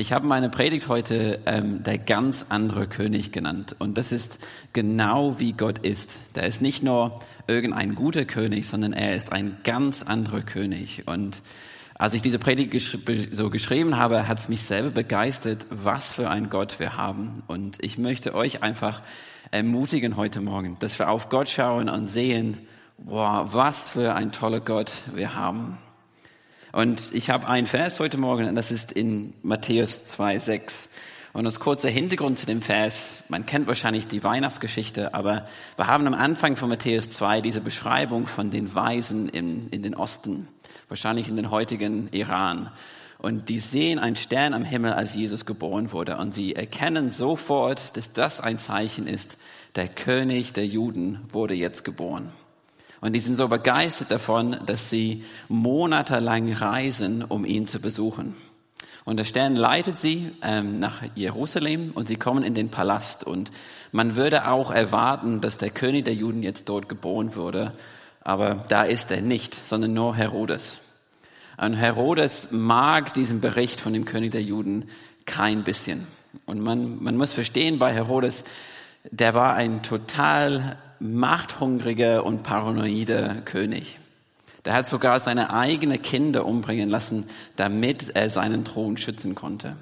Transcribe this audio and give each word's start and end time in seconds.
Ich 0.00 0.12
habe 0.12 0.28
meine 0.28 0.48
Predigt 0.48 0.86
heute 0.86 1.40
ähm, 1.44 1.82
der 1.82 1.98
ganz 1.98 2.46
andere 2.50 2.86
König 2.86 3.32
genannt. 3.32 3.74
Und 3.80 3.98
das 3.98 4.12
ist 4.12 4.38
genau 4.72 5.40
wie 5.40 5.54
Gott 5.54 5.80
ist. 5.80 6.20
Der 6.36 6.44
ist 6.44 6.62
nicht 6.62 6.84
nur 6.84 7.20
irgendein 7.48 7.96
guter 7.96 8.24
König, 8.24 8.68
sondern 8.68 8.92
er 8.92 9.16
ist 9.16 9.32
ein 9.32 9.56
ganz 9.64 10.04
anderer 10.04 10.42
König. 10.42 11.02
Und 11.06 11.42
als 11.96 12.14
ich 12.14 12.22
diese 12.22 12.38
Predigt 12.38 12.70
gesch 12.70 12.96
so 13.32 13.50
geschrieben 13.50 13.96
habe, 13.96 14.28
hat 14.28 14.38
es 14.38 14.48
mich 14.48 14.62
selber 14.62 14.90
begeistert, 14.90 15.66
was 15.68 16.12
für 16.12 16.30
ein 16.30 16.48
Gott 16.48 16.78
wir 16.78 16.96
haben. 16.96 17.42
Und 17.48 17.84
ich 17.84 17.98
möchte 17.98 18.36
euch 18.36 18.62
einfach 18.62 19.02
ermutigen 19.50 20.16
heute 20.16 20.40
Morgen, 20.40 20.76
dass 20.78 21.00
wir 21.00 21.08
auf 21.08 21.28
Gott 21.28 21.48
schauen 21.48 21.88
und 21.88 22.06
sehen, 22.06 22.56
wow, 22.98 23.52
was 23.52 23.88
für 23.88 24.14
ein 24.14 24.30
toller 24.30 24.60
Gott 24.60 24.92
wir 25.12 25.34
haben. 25.34 25.76
Und 26.72 27.14
ich 27.14 27.30
habe 27.30 27.48
einen 27.48 27.66
Vers 27.66 27.98
heute 27.98 28.18
Morgen, 28.18 28.46
und 28.46 28.54
das 28.54 28.70
ist 28.70 28.92
in 28.92 29.32
Matthäus 29.42 30.04
2,6. 30.18 30.88
Und 31.32 31.44
das 31.44 31.60
kurze 31.60 31.88
Hintergrund 31.88 32.38
zu 32.38 32.46
dem 32.46 32.62
Vers, 32.62 33.22
man 33.28 33.46
kennt 33.46 33.66
wahrscheinlich 33.66 34.06
die 34.08 34.24
Weihnachtsgeschichte, 34.24 35.14
aber 35.14 35.46
wir 35.76 35.86
haben 35.86 36.06
am 36.06 36.14
Anfang 36.14 36.56
von 36.56 36.68
Matthäus 36.68 37.10
2 37.10 37.40
diese 37.42 37.60
Beschreibung 37.60 38.26
von 38.26 38.50
den 38.50 38.74
Weisen 38.74 39.28
in, 39.28 39.68
in 39.68 39.82
den 39.82 39.94
Osten, 39.94 40.48
wahrscheinlich 40.88 41.28
in 41.28 41.36
den 41.36 41.50
heutigen 41.50 42.08
Iran. 42.12 42.70
Und 43.18 43.48
die 43.48 43.58
sehen 43.58 43.98
einen 43.98 44.16
Stern 44.16 44.54
am 44.54 44.64
Himmel, 44.64 44.92
als 44.92 45.14
Jesus 45.14 45.44
geboren 45.44 45.92
wurde. 45.92 46.16
Und 46.18 46.34
sie 46.34 46.54
erkennen 46.54 47.10
sofort, 47.10 47.96
dass 47.96 48.12
das 48.12 48.40
ein 48.40 48.58
Zeichen 48.58 49.06
ist, 49.06 49.38
der 49.74 49.88
König 49.88 50.52
der 50.52 50.66
Juden 50.66 51.20
wurde 51.30 51.54
jetzt 51.54 51.84
geboren. 51.84 52.32
Und 53.00 53.12
die 53.14 53.20
sind 53.20 53.36
so 53.36 53.48
begeistert 53.48 54.10
davon, 54.10 54.56
dass 54.66 54.90
sie 54.90 55.24
monatelang 55.48 56.52
reisen, 56.52 57.22
um 57.22 57.44
ihn 57.44 57.66
zu 57.66 57.80
besuchen. 57.80 58.34
Und 59.04 59.16
der 59.16 59.24
Stern 59.24 59.56
leitet 59.56 59.96
sie 59.96 60.32
ähm, 60.42 60.80
nach 60.80 61.02
Jerusalem 61.14 61.92
und 61.94 62.08
sie 62.08 62.16
kommen 62.16 62.42
in 62.42 62.54
den 62.54 62.68
Palast. 62.68 63.24
Und 63.24 63.50
man 63.90 64.16
würde 64.16 64.48
auch 64.48 64.70
erwarten, 64.70 65.40
dass 65.40 65.56
der 65.56 65.70
König 65.70 66.04
der 66.04 66.14
Juden 66.14 66.42
jetzt 66.42 66.68
dort 66.68 66.88
geboren 66.88 67.34
würde. 67.34 67.72
Aber 68.20 68.66
da 68.68 68.82
ist 68.82 69.10
er 69.10 69.22
nicht, 69.22 69.54
sondern 69.54 69.94
nur 69.94 70.14
Herodes. 70.14 70.80
Und 71.56 71.74
Herodes 71.74 72.48
mag 72.50 73.14
diesen 73.14 73.40
Bericht 73.40 73.80
von 73.80 73.92
dem 73.92 74.04
König 74.04 74.32
der 74.32 74.42
Juden 74.42 74.90
kein 75.24 75.64
bisschen. 75.64 76.06
Und 76.44 76.60
man, 76.60 77.02
man 77.02 77.16
muss 77.16 77.32
verstehen, 77.32 77.78
bei 77.78 77.92
Herodes, 77.92 78.44
der 79.10 79.32
war 79.34 79.54
ein 79.54 79.82
total 79.82 80.76
machthungriger 81.00 82.24
und 82.24 82.42
paranoider 82.42 83.36
König. 83.44 83.98
Der 84.64 84.74
hat 84.74 84.86
sogar 84.86 85.20
seine 85.20 85.52
eigenen 85.52 86.02
Kinder 86.02 86.44
umbringen 86.44 86.88
lassen, 86.88 87.26
damit 87.56 88.10
er 88.14 88.28
seinen 88.30 88.64
Thron 88.64 88.96
schützen 88.96 89.34
konnte. 89.34 89.76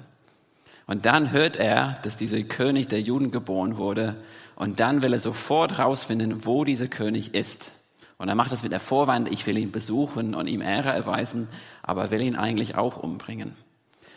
Und 0.85 1.05
dann 1.05 1.31
hört 1.31 1.57
er, 1.57 1.99
dass 2.03 2.15
dieser 2.15 2.41
König 2.43 2.87
der 2.87 3.01
Juden 3.01 3.31
geboren 3.31 3.77
wurde. 3.77 4.15
Und 4.55 4.79
dann 4.79 5.01
will 5.01 5.13
er 5.13 5.19
sofort 5.19 5.77
herausfinden, 5.77 6.45
wo 6.45 6.63
dieser 6.63 6.87
König 6.87 7.33
ist. 7.33 7.73
Und 8.17 8.29
er 8.29 8.35
macht 8.35 8.51
das 8.51 8.63
mit 8.63 8.71
der 8.71 8.79
Vorwand, 8.79 9.31
ich 9.31 9.45
will 9.45 9.57
ihn 9.57 9.71
besuchen 9.71 10.33
und 10.33 10.47
ihm 10.47 10.61
Ehre 10.61 10.89
erweisen, 10.89 11.47
aber 11.83 12.09
will 12.09 12.21
ihn 12.21 12.35
eigentlich 12.35 12.75
auch 12.75 12.97
umbringen. 12.97 13.55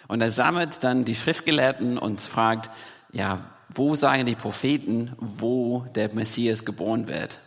Und 0.08 0.20
er 0.20 0.30
sammelt 0.30 0.82
dann 0.82 1.04
die 1.04 1.14
Schriftgelehrten 1.14 1.98
und 1.98 2.20
fragt, 2.20 2.70
ja, 3.12 3.40
wo 3.72 3.94
sagen 3.94 4.26
die 4.26 4.34
Propheten, 4.34 5.12
wo 5.18 5.86
der 5.94 6.12
Messias 6.12 6.64
geboren 6.64 7.06
wird? 7.06 7.38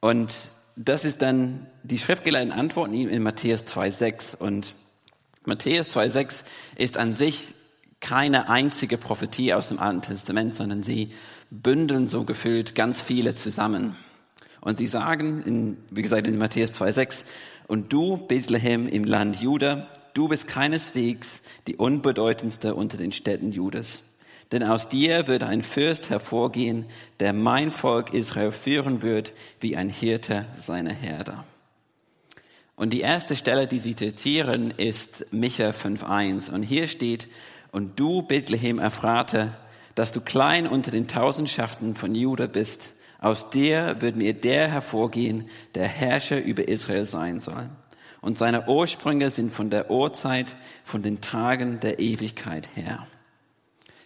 Und 0.00 0.32
das 0.76 1.04
ist 1.04 1.22
dann, 1.22 1.66
die 1.82 1.98
Schriftgelehrten 1.98 2.52
antworten 2.52 2.94
ihm 2.94 3.08
in 3.08 3.22
Matthäus 3.22 3.64
2,6. 3.64 4.36
Und 4.36 4.74
Matthäus 5.44 5.94
2,6 5.94 6.44
ist 6.76 6.96
an 6.96 7.14
sich 7.14 7.54
keine 8.00 8.48
einzige 8.48 8.96
Prophetie 8.96 9.52
aus 9.52 9.68
dem 9.68 9.80
Alten 9.80 10.02
Testament, 10.02 10.54
sondern 10.54 10.82
sie 10.82 11.10
bündeln 11.50 12.06
so 12.06 12.24
gefühlt 12.24 12.74
ganz 12.74 13.02
viele 13.02 13.34
zusammen. 13.34 13.96
Und 14.60 14.78
sie 14.78 14.86
sagen, 14.86 15.42
in, 15.42 15.76
wie 15.90 16.02
gesagt, 16.02 16.26
in 16.26 16.38
Matthäus 16.38 16.72
2,6, 16.72 17.24
und 17.66 17.92
du, 17.92 18.16
Bethlehem 18.16 18.88
im 18.88 19.04
Land 19.04 19.42
Juda, 19.42 19.88
du 20.14 20.28
bist 20.28 20.48
keineswegs 20.48 21.42
die 21.66 21.76
unbedeutendste 21.76 22.74
unter 22.74 22.96
den 22.96 23.12
Städten 23.12 23.52
Judas 23.52 24.02
denn 24.52 24.62
aus 24.62 24.88
dir 24.88 25.26
wird 25.26 25.42
ein 25.42 25.62
Fürst 25.62 26.10
hervorgehen, 26.10 26.86
der 27.20 27.32
mein 27.32 27.70
Volk 27.70 28.14
Israel 28.14 28.50
führen 28.50 29.02
wird, 29.02 29.32
wie 29.60 29.76
ein 29.76 29.90
Hirte 29.90 30.46
seine 30.56 30.94
Herde. 30.94 31.44
Und 32.76 32.90
die 32.90 33.00
erste 33.00 33.34
Stelle, 33.34 33.66
die 33.66 33.80
sie 33.80 33.96
zitieren, 33.96 34.70
ist 34.70 35.26
Micha 35.32 35.70
5.1. 35.70 36.52
Und 36.52 36.62
hier 36.62 36.86
steht, 36.86 37.28
und 37.72 37.98
du, 37.98 38.22
Bethlehem 38.22 38.78
Ephrate, 38.78 39.52
dass 39.94 40.12
du 40.12 40.20
klein 40.20 40.66
unter 40.66 40.90
den 40.92 41.08
Tausendschaften 41.08 41.96
von 41.96 42.14
Juda 42.14 42.46
bist, 42.46 42.92
aus 43.20 43.50
dir 43.50 43.96
wird 43.98 44.14
mir 44.14 44.32
der 44.32 44.68
hervorgehen, 44.68 45.48
der 45.74 45.88
Herrscher 45.88 46.40
über 46.40 46.68
Israel 46.68 47.04
sein 47.04 47.40
soll. 47.40 47.68
Und 48.20 48.38
seine 48.38 48.68
Ursprünge 48.68 49.30
sind 49.30 49.52
von 49.52 49.70
der 49.70 49.90
Urzeit, 49.90 50.54
von 50.84 51.02
den 51.02 51.20
Tagen 51.20 51.80
der 51.80 51.98
Ewigkeit 51.98 52.68
her. 52.76 53.06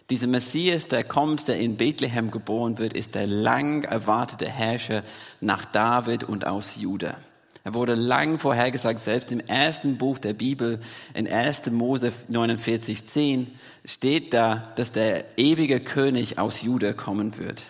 Dieser 0.09 0.27
Messias, 0.27 0.87
der 0.87 1.03
kommt, 1.03 1.47
der 1.47 1.59
in 1.59 1.77
Bethlehem 1.77 2.29
geboren 2.29 2.77
wird, 2.77 2.93
ist 2.93 3.15
der 3.15 3.25
lang 3.25 3.83
erwartete 3.83 4.49
Herrscher 4.49 5.03
nach 5.39 5.65
David 5.65 6.23
und 6.23 6.45
aus 6.45 6.75
Juda. 6.75 7.17
Er 7.65 7.73
wurde 7.73 7.93
lang 7.93 8.39
vorhergesagt, 8.39 8.99
selbst 8.99 9.31
im 9.31 9.39
ersten 9.39 9.97
Buch 9.97 10.19
der 10.19 10.33
Bibel, 10.33 10.81
in 11.13 11.31
1. 11.31 11.71
Mose 11.71 12.11
49, 12.27 13.05
10, 13.05 13.51
steht 13.85 14.33
da, 14.33 14.73
dass 14.75 14.91
der 14.91 15.37
ewige 15.37 15.79
König 15.79 16.37
aus 16.37 16.61
Juda 16.61 16.91
kommen 16.91 17.37
wird. 17.37 17.67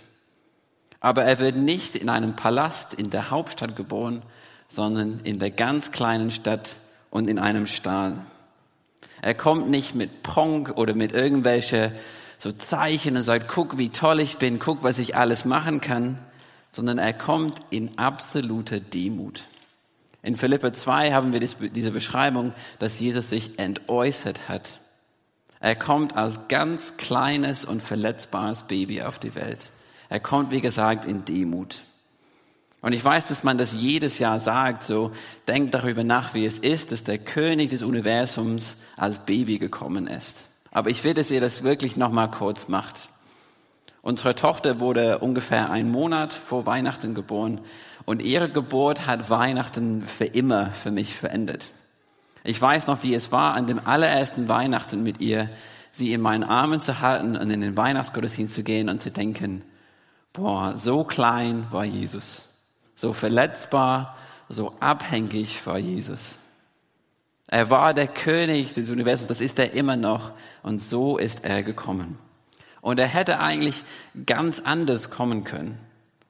Aber 1.00 1.24
er 1.26 1.40
wird 1.40 1.58
nicht 1.58 1.96
in 1.96 2.10
einem 2.10 2.36
Palast 2.36 2.96
in 2.96 3.12
der 3.12 3.30
Hauptstadt 3.30 3.76
geboren, 3.76 4.24
sondern 4.68 5.20
in 5.24 5.38
der 5.38 5.52
ganz 5.52 5.92
kleinen 5.92 6.32
Stadt 6.32 6.78
und 7.12 7.30
in 7.30 7.38
einem 7.38 7.68
Stall. 7.68 8.26
Er 9.22 9.36
kommt 9.36 9.70
nicht 9.70 9.94
mit 9.94 10.24
Pronk 10.24 10.76
oder 10.76 10.96
mit 10.96 11.12
irgendwelche 11.12 11.94
so 12.44 12.52
Zeichen 12.52 13.18
und 13.18 13.24
sagt, 13.24 13.48
guck, 13.48 13.78
wie 13.78 13.90
toll 13.90 14.20
ich 14.20 14.38
bin, 14.38 14.59
guck, 14.59 14.84
was 14.84 15.00
ich 15.00 15.16
alles 15.16 15.46
machen 15.46 15.81
kann, 15.81 16.20
sondern 16.72 16.98
er 16.98 17.14
kommt 17.14 17.56
in 17.70 17.98
absoluter 17.98 18.80
Demut. 18.80 19.48
In 20.22 20.36
Philippe 20.36 20.72
2 20.72 21.14
haben 21.14 21.34
wir 21.34 21.40
diese 21.40 21.92
Beschreibung, 21.92 22.54
dass 22.80 23.00
Jesus 23.00 23.30
sich 23.30 23.59
entäußert 23.59 24.48
hat. 24.48 24.80
Er 25.59 25.76
kommt 25.76 26.16
als 26.16 26.48
ganz 26.50 26.98
kleines 26.98 27.66
und 27.66 27.81
verletzbares 27.81 28.64
Baby 28.64 29.02
auf 29.02 29.20
die 29.20 29.36
Welt. 29.36 29.72
Er 30.10 30.20
kommt, 30.20 30.52
wie 30.52 30.62
gesagt, 30.62 31.06
in 31.06 31.25
Demut. 31.25 31.84
Und 32.81 32.92
ich 32.92 33.04
weiß, 33.04 33.25
dass 33.25 33.44
man 33.44 33.58
das 33.58 33.74
jedes 33.74 34.20
Jahr 34.20 34.42
sagt, 34.42 34.84
so 34.84 35.12
denkt 35.48 35.74
darüber 35.74 36.04
nach, 36.04 36.34
wie 36.34 36.46
es 36.46 36.58
ist, 36.58 36.92
dass 36.92 37.04
der 37.04 37.18
König 37.18 37.70
des 37.70 37.81
Universums 37.81 38.75
als 38.98 39.20
Baby 39.20 39.58
gekommen 39.58 40.08
ist. 40.08 40.48
Aber 40.74 40.90
ich 40.90 41.04
will, 41.04 41.14
dass 41.14 41.30
ihr 41.30 41.40
das 41.40 41.64
wirklich 41.64 41.98
nochmal 41.98 42.32
kurz 42.32 42.68
macht. 42.68 43.08
Unsere 44.02 44.34
Tochter 44.36 44.80
wurde 44.80 45.20
ungefähr 45.20 45.70
einen 45.70 45.92
Monat 45.92 46.34
vor 46.34 46.66
Weihnachten 46.66 47.14
geboren 47.14 47.62
und 48.06 48.22
ihre 48.22 48.50
Geburt 48.50 49.06
hat 49.08 49.30
Weihnachten 49.30 50.02
für 50.02 50.25
immer 50.25 50.72
für 50.72 50.92
mich 50.92 51.16
verändert. 51.16 51.70
Ich 52.44 52.60
weiß 52.62 52.88
noch, 52.88 53.04
wie 53.04 53.14
es 53.14 53.31
war, 53.31 53.54
an 53.54 53.68
dem 53.68 53.86
allerersten 53.86 54.50
Weihnachten 54.50 55.04
mit 55.04 55.22
ihr, 55.22 55.50
sie 55.94 56.12
in 56.12 56.22
meinen 56.22 56.44
Armen 56.44 56.81
zu 56.81 57.00
halten 57.00 57.38
und 57.38 57.50
in 57.52 57.62
den 57.62 57.78
Weihnachtsgottesdienst 57.78 58.56
zu 58.56 58.64
gehen 58.64 58.90
und 58.90 59.00
zu 59.00 59.12
denken, 59.12 59.64
boah, 60.34 60.76
so 60.76 61.04
klein 61.04 61.68
war 61.69 61.86
Jesus, 61.86 62.50
so 62.96 63.14
verletzbar, 63.14 64.18
so 64.50 64.74
abhängig 64.80 65.66
war 65.68 65.78
Jesus. 65.78 66.40
Er 67.54 67.70
war 67.70 67.94
der 67.94 68.08
König 68.08 68.74
des 68.74 68.90
Universums, 68.90 69.28
das 69.28 69.40
ist 69.40 69.60
er 69.60 69.74
immer 69.74 69.96
noch. 69.96 70.32
Und 70.64 70.82
so 70.82 71.20
ist 71.20 71.46
er 71.46 71.62
gekommen. 71.62 72.18
Und 72.82 73.00
er 73.00 73.06
hätte 73.06 73.40
eigentlich 73.40 73.84
ganz 74.26 74.60
anders 74.60 75.12
kommen 75.12 75.44
können. 75.44 75.78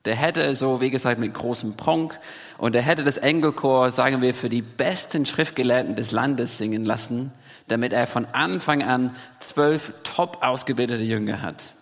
Der 0.04 0.18
hätte 0.18 0.54
so, 0.54 0.81
wie 0.81 0.90
gesagt, 0.90 1.22
mit 1.22 1.34
großem 1.34 1.78
Pronk 1.78 2.20
und 2.58 2.75
er 2.75 2.81
hätte 2.81 3.06
das 3.06 3.18
Engelchor, 3.18 3.92
sagen 3.92 4.22
wir, 4.22 4.34
für 4.34 4.50
die 4.50 4.62
besten 4.62 5.25
Schriftgelehrten 5.25 5.96
des 5.96 6.12
Landes 6.12 6.58
singen 6.58 6.84
lassen, 6.84 7.31
damit 7.70 7.94
er 7.94 8.06
von 8.06 8.25
Anfang 8.25 8.84
an 8.84 9.16
zwölf 9.40 9.94
top 10.04 10.40
ausgebildete 10.42 11.04
Jünger 11.04 11.42
hat. 11.42 11.74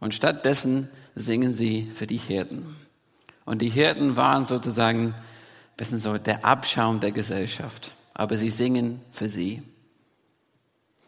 Und 0.00 0.14
stattdessen 0.14 0.88
singen 1.14 1.52
sie 1.52 1.90
für 1.94 2.06
die 2.06 2.16
Hirten. 2.16 2.74
Und 3.44 3.60
die 3.60 3.68
Hirten 3.68 4.16
waren 4.16 4.46
sozusagen 4.46 5.14
bisschen 5.76 6.00
so 6.00 6.16
der 6.16 6.46
Abschaum 6.46 7.00
der 7.00 7.12
Gesellschaft. 7.12 7.94
Aber 8.14 8.38
sie 8.38 8.50
singen 8.50 9.00
für 9.10 9.28
sie. 9.28 9.62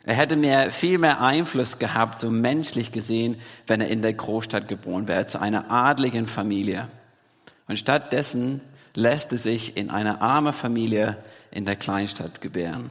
Er 0.05 0.15
hätte 0.15 0.37
mehr, 0.37 0.71
viel 0.71 0.99
mehr 0.99 1.21
Einfluss 1.21 1.79
gehabt, 1.79 2.19
so 2.19 2.31
menschlich 2.31 2.93
gesehen, 2.93 3.37
wenn 3.67 3.81
er 3.81 3.89
in 3.89 4.03
der 4.03 4.13
Großstadt 4.13 4.69
geboren 4.69 5.09
wäre, 5.09 5.27
zu 5.27 5.41
einer 5.41 5.71
adligen 5.71 6.27
Familie. 6.27 6.89
Und 7.67 7.77
stattdessen 7.79 8.61
lässt 8.95 9.33
er 9.33 9.39
sich 9.39 9.77
in 9.77 9.91
eine 9.91 10.21
arme 10.21 10.53
Familie 10.53 11.17
in 11.51 11.65
der 11.65 11.77
Kleinstadt 11.77 12.41
gebären. 12.41 12.91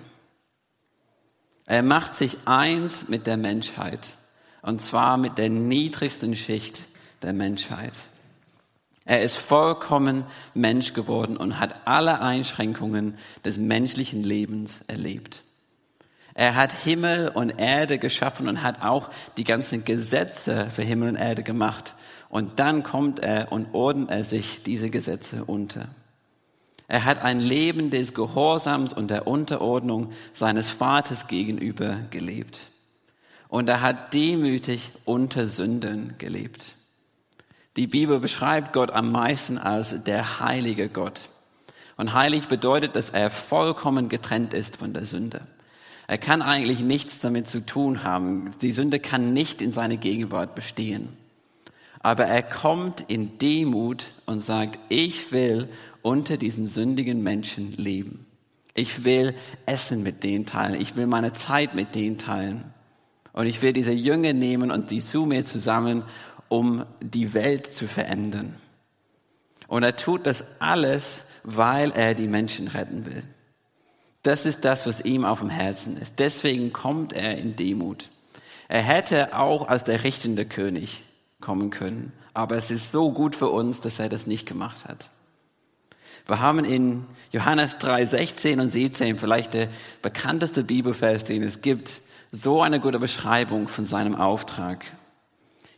Er 1.66 1.84
macht 1.84 2.14
sich 2.14 2.38
eins 2.46 3.08
mit 3.08 3.28
der 3.28 3.38
Menschheit, 3.38 4.16
und 4.62 4.82
zwar 4.82 5.18
mit 5.18 5.38
der 5.38 5.50
niedrigsten 5.50 6.36
Schicht 6.36 6.88
der 7.22 7.34
Menschheit. 7.34 7.94
Er 9.06 9.22
ist 9.22 9.38
vollkommen 9.38 10.24
Mensch 10.56 10.94
geworden 10.94 11.38
und 11.38 11.60
hat 11.60 11.88
alle 11.88 12.22
Einschränkungen 12.22 13.16
des 13.44 13.58
menschlichen 13.58 14.24
Lebens 14.24 14.84
erlebt. 14.88 15.44
Er 16.34 16.56
hat 16.56 16.74
Himmel 16.74 17.30
und 17.30 17.52
Erde 17.52 18.00
geschaffen 18.00 18.50
und 18.50 18.62
hat 18.62 18.82
auch 18.82 19.10
die 19.38 19.46
ganzen 19.46 19.86
Gesetze 19.86 20.68
für 20.70 20.82
Himmel 20.82 21.10
und 21.10 21.16
Erde 21.16 21.44
gemacht. 21.44 21.96
Und 22.30 22.60
dann 22.60 22.84
kommt 22.84 23.20
er 23.20 23.52
und 23.52 23.74
ordnet 23.74 24.10
er 24.10 24.26
sich 24.26 24.64
diese 24.64 24.90
Gesetze 24.90 25.46
unter. 25.46 25.88
Er 26.88 27.06
hat 27.06 27.22
ein 27.22 27.40
Leben 27.40 27.90
des 27.90 28.14
Gehorsams 28.14 28.92
und 28.92 29.10
der 29.10 29.28
Unterordnung 29.28 30.12
seines 30.34 30.70
Vaters 30.70 31.28
gegenüber 31.28 32.00
gelebt. 32.10 32.68
Und 33.48 33.70
er 33.70 33.82
hat 33.82 34.14
demütig 34.14 34.92
unter 35.06 35.48
Sünden 35.48 36.16
gelebt. 36.18 36.74
Die 37.78 37.88
Bibel 37.88 38.20
beschreibt 38.20 38.72
Gott 38.72 38.92
am 38.92 39.12
meisten 39.12 39.58
als 39.58 40.04
der 40.04 40.40
heilige 40.40 40.88
Gott. 40.88 41.30
Und 41.98 42.14
heilig 42.14 42.48
bedeutet, 42.48 42.96
dass 42.96 43.10
er 43.10 43.30
vollkommen 43.30 44.08
getrennt 44.08 44.54
ist 44.54 44.78
von 44.78 44.94
der 44.94 45.06
Sünde. 45.06 45.42
Er 46.08 46.18
kann 46.18 46.42
eigentlich 46.42 46.82
nichts 46.82 47.20
damit 47.20 47.48
zu 47.48 47.66
tun 47.66 48.04
haben. 48.04 48.52
Die 48.62 48.72
Sünde 48.72 49.00
kann 49.00 49.34
nicht 49.34 49.62
in 49.62 49.72
seine 49.72 49.98
Gegenwart 49.98 50.56
bestehen. 50.56 51.10
Aber 52.00 52.26
er 52.26 52.44
kommt 52.44 53.04
in 53.08 53.38
Demut 53.40 54.12
und 54.26 54.42
sagt, 54.42 54.80
ich 54.90 55.32
will 55.32 55.68
unter 56.02 56.38
diesen 56.38 56.68
sündigen 56.68 57.24
Menschen 57.24 57.72
leben. 57.74 58.26
Ich 58.74 59.06
will 59.06 59.34
Essen 59.66 60.04
mit 60.04 60.24
denen 60.24 60.46
teilen. 60.46 60.80
Ich 60.80 60.96
will 60.96 61.08
meine 61.08 61.34
Zeit 61.34 61.76
mit 61.76 61.96
denen 61.96 62.18
teilen. 62.18 62.66
Und 63.34 63.48
ich 63.48 63.62
will 63.62 63.74
diese 63.74 63.92
Jünger 63.92 64.34
nehmen 64.34 64.72
und 64.72 64.92
die 64.92 65.02
zu 65.02 65.26
mir 65.26 65.44
zusammen, 65.44 66.04
um 66.50 66.86
die 67.02 67.34
Welt 67.34 67.72
zu 67.72 67.88
verändern. 67.88 68.56
Und 69.68 69.84
er 69.84 69.96
tut 69.96 70.26
das 70.26 70.44
alles, 70.60 71.24
weil 71.44 71.92
er 71.92 72.14
die 72.14 72.28
Menschen 72.28 72.68
retten 72.68 73.06
will. 73.06 73.24
Das 74.24 74.46
ist 74.46 74.66
das, 74.66 74.88
was 74.88 75.02
ihm 75.02 75.24
auf 75.24 75.40
dem 75.40 75.50
Herzen 75.50 75.98
ist. 75.98 76.20
Deswegen 76.20 76.74
kommt 76.74 77.14
er 77.14 77.38
in 77.38 77.56
Demut. 77.56 78.10
Er 78.68 78.82
hätte 78.82 79.38
auch 79.38 79.68
als 79.68 79.84
der 79.84 80.04
richtende 80.04 80.46
König 80.46 81.04
kommen 81.42 81.70
können, 81.70 82.12
aber 82.34 82.56
es 82.56 82.72
ist 82.72 82.92
so 82.92 83.12
gut 83.12 83.36
für 83.36 83.50
uns, 83.50 83.82
dass 83.82 84.00
er 84.00 84.10
das 84.10 84.26
nicht 84.26 84.48
gemacht 84.48 84.86
hat. 84.86 85.12
Wir 86.26 86.40
haben 86.40 86.66
in 86.66 87.06
Johannes 87.32 87.78
3, 87.78 88.04
16 88.04 88.60
und 88.60 88.70
17 88.70 89.18
vielleicht 89.18 89.54
der 89.54 89.70
bekannteste 90.02 90.64
Bibelvers, 90.64 91.24
den 91.24 91.44
es 91.44 91.62
gibt, 91.62 92.02
so 92.32 92.64
eine 92.64 92.80
gute 92.80 92.98
Beschreibung 92.98 93.68
von 93.68 93.86
seinem 93.86 94.16
Auftrag. 94.16 94.86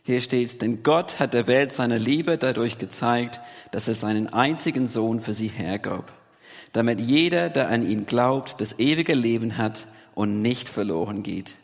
Hier 0.08 0.20
steht, 0.20 0.62
denn 0.62 0.82
Gott 0.82 1.20
hat 1.20 1.34
der 1.34 1.46
Welt 1.46 1.70
seine 1.70 1.98
Liebe 1.98 2.38
dadurch 2.38 2.78
gezeigt, 2.78 3.40
dass 3.70 3.86
er 3.86 3.94
seinen 3.94 4.32
einzigen 4.32 4.88
Sohn 4.88 5.20
für 5.20 5.34
sie 5.34 5.48
hergab 5.48 6.12
damit 6.72 7.00
jeder, 7.00 7.48
der 7.50 7.68
an 7.68 7.88
ihn 7.88 8.06
glaubt, 8.06 8.60
das 8.60 8.78
ewige 8.78 9.14
Leben 9.14 9.56
hat 9.56 9.86
und 10.14 10.42
nicht 10.42 10.68
verloren 10.68 11.22
geht. 11.22 11.56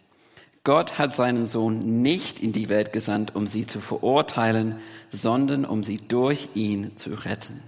Gott 0.65 0.99
hat 0.99 1.15
seinen 1.15 1.45
Sohn 1.45 2.01
nicht 2.01 2.41
in 2.41 2.53
die 2.53 2.71
Welt 2.71 2.93
gesandt, 2.93 3.35
um 3.35 3.47
sie 3.47 3.67
zu 3.67 3.81
verurteilen, 3.81 4.77
sondern 5.11 5.67
um 5.67 5.83
sie 5.83 5.99
durch 5.99 6.49
ihn 6.55 6.97
zu 6.97 7.11
retten. 7.11 7.63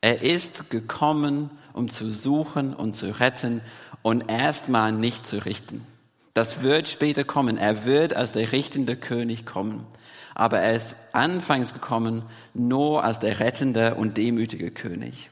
Er 0.00 0.22
ist 0.22 0.70
gekommen, 0.70 1.50
um 1.74 1.90
zu 1.90 2.10
suchen 2.10 2.74
und 2.74 2.96
zu 2.96 3.20
retten 3.20 3.60
und 4.00 4.30
erstmal 4.30 4.90
nicht 4.90 5.26
zu 5.26 5.44
richten. 5.44 5.86
Das 6.34 6.62
wird 6.62 6.88
später 6.88 7.24
kommen. 7.24 7.58
Er 7.58 7.84
wird 7.84 8.14
als 8.14 8.32
der 8.32 8.52
richtende 8.52 8.96
König 8.96 9.44
kommen. 9.44 9.86
Aber 10.34 10.60
er 10.60 10.74
ist 10.74 10.96
anfangs 11.12 11.74
gekommen 11.74 12.22
nur 12.54 13.04
als 13.04 13.18
der 13.18 13.40
rettende 13.40 13.94
und 13.96 14.16
demütige 14.16 14.70
König. 14.70 15.30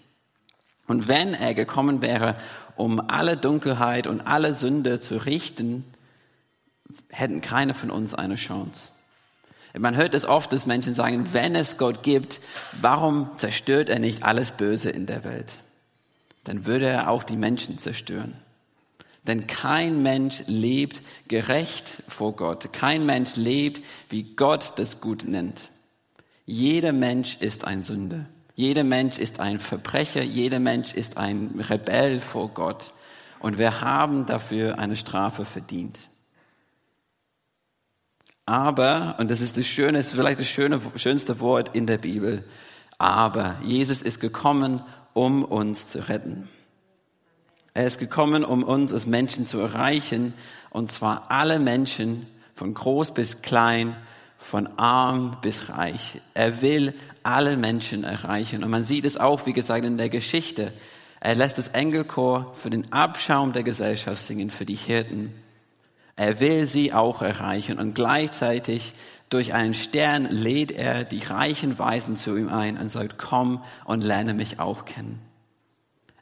Und 0.87 1.09
wenn 1.09 1.35
er 1.35 1.55
gekommen 1.55 2.03
wäre, 2.03 2.37
um 2.77 3.01
alle 3.01 3.37
Dunkelheit 3.37 4.07
und 4.07 4.23
alle 4.23 4.53
Sünde 4.53 5.01
zu 5.01 5.25
richten, 5.25 5.85
hätten 7.09 7.41
keine 7.41 7.75
von 7.75 7.91
uns 7.91 8.15
eine 8.15 8.35
Chance. 8.35 8.91
Man 9.79 9.97
hört 9.97 10.15
es 10.15 10.25
oft, 10.25 10.53
dass 10.53 10.67
Menschen 10.67 10.95
sagen, 10.95 11.33
wenn 11.33 11.55
es 11.55 11.77
Gott 11.77 12.03
gibt, 12.03 12.41
warum 12.81 13.31
zerstört 13.37 13.89
er 13.89 14.01
nicht 14.01 14.25
alles 14.25 14.51
Böse 14.51 14.91
in 14.91 15.07
der 15.07 15.23
Welt? 15.25 15.61
Dann 16.45 16.67
würde 16.67 16.87
er 16.87 17.11
auch 17.11 17.23
die 17.23 17.37
Menschen 17.37 17.79
zerstören. 17.79 18.35
Denn 19.27 19.47
kein 19.47 20.03
Mensch 20.03 20.45
lebt 20.47 21.03
gerecht 21.29 22.03
vor 22.09 22.35
Gott. 22.37 22.73
Kein 22.73 23.05
Mensch 23.05 23.37
lebt, 23.37 23.85
wie 24.09 24.35
Gott 24.35 24.73
das 24.77 25.01
gut 25.01 25.25
nennt. 25.25 25.71
Jeder 26.47 26.93
Mensch 26.93 27.37
ist 27.41 27.65
ein 27.65 27.83
Sünder. 27.83 28.27
Jeder 28.55 28.85
Mensch 28.85 29.19
ist 29.19 29.41
ein 29.41 29.59
Verbrecher, 29.59 30.23
jeder 30.23 30.59
Mensch 30.59 30.93
ist 30.95 31.17
ein 31.17 31.65
Rebell 31.69 32.21
vor 32.21 32.49
Gott. 32.49 32.93
Und 33.39 33.59
wir 33.59 33.81
haben 33.81 34.27
dafür 34.27 34.79
eine 34.79 34.97
Strafe 34.97 35.45
verdient. 35.45 36.09
Aber, 38.45 39.17
und 39.19 39.31
das 39.31 39.41
ist 39.41 39.57
das 39.57 39.67
Schöne, 39.67 39.99
ist 39.99 40.11
vielleicht 40.11 40.41
das 40.41 40.49
schöne, 40.49 40.81
schönste 40.97 41.41
Wort 41.41 41.75
in 41.75 41.87
der 41.87 41.99
Bibel, 41.99 42.45
aber 42.99 43.57
Jesus 43.63 44.03
ist 44.03 44.21
gekommen, 44.21 44.83
um 45.15 45.45
uns 45.45 45.89
zu 45.89 46.09
retten. 46.09 46.49
Er 47.75 47.87
ist 47.87 47.99
gekommen, 47.99 48.45
um 48.45 48.63
uns 48.63 48.93
als 48.93 49.07
Menschen 49.07 49.47
zu 49.47 49.59
erreichen, 49.61 50.35
und 50.71 50.91
zwar 50.91 51.31
alle 51.31 51.59
Menschen, 51.59 52.27
von 52.55 52.75
groß 52.75 53.15
bis 53.15 53.43
klein, 53.43 53.97
von 54.37 54.67
arm 54.79 55.37
bis 55.41 55.69
reich. 55.69 56.21
Er 56.35 56.63
will 56.63 56.95
alle 57.23 57.57
Menschen 57.57 58.05
erreichen. 58.05 58.65
Und 58.65 58.71
man 58.71 58.85
sieht 58.85 59.05
es 59.05 59.17
auch, 59.17 59.47
wie 59.47 59.53
gesagt, 59.53 59.85
in 59.85 59.99
der 59.99 60.09
Geschichte. 60.09 60.73
Er 61.21 61.35
lässt 61.35 61.59
das 61.59 61.69
Engelchor 61.69 62.53
für 62.55 62.71
den 62.71 62.93
Abschaum 62.93 63.53
der 63.53 63.63
Gesellschaft 63.63 64.23
singen, 64.23 64.51
für 64.51 64.65
die 64.65 64.75
Hirten. 64.75 65.35
Er 66.17 66.41
will 66.41 66.67
sie 66.67 66.93
auch 66.93 67.23
erreichen 67.23 67.79
und 67.79 67.95
gleichzeitig 67.95 68.95
durch 69.31 69.55
einen 69.55 69.75
Stern 69.75 70.27
lädt 70.27 70.73
er 70.73 71.05
die 71.05 71.25
reichen 71.25 71.79
Weisen 71.79 72.17
zu 72.17 72.37
ihm 72.37 72.49
ein 72.49 72.77
und 72.77 72.89
sagt, 72.89 73.17
komm 73.17 73.63
und 73.85 74.03
lerne 74.03 74.35
mich 74.35 74.59
auch 74.59 74.85
kennen. 74.85 75.21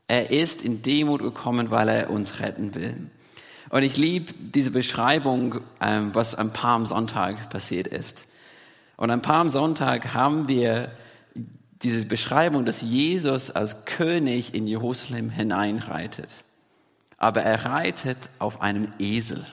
Er 0.09 0.31
ist 0.31 0.63
in 0.63 0.83
Demut 0.83 1.23
gekommen, 1.23 1.71
weil 1.71 1.89
er 1.89 2.11
uns 2.11 2.41
retten 2.41 2.75
will. 2.75 3.11
Und 3.71 3.83
ich 3.83 3.99
liebe 3.99 4.33
diese 4.39 4.71
Beschreibung, 4.71 5.61
ähm, 5.81 6.15
was 6.15 6.35
am 6.35 6.53
Palmsonntag 6.53 7.51
passiert 7.51 7.87
ist. 7.87 8.27
Und 8.97 9.11
am 9.11 9.23
Palmsonntag 9.23 10.15
haben 10.15 10.49
wir 10.49 10.91
diese 11.83 12.07
Beschreibung, 12.07 12.65
dass 12.65 12.81
Jesus 12.81 13.51
als 13.51 13.85
König 13.85 14.55
in 14.55 14.67
Jerusalem 14.67 15.31
hineinreitet. 15.31 16.31
Aber 17.19 17.43
er 17.43 17.67
reitet 17.67 18.31
auf 18.39 18.63
einem 18.63 18.93
Esel. 18.99 19.47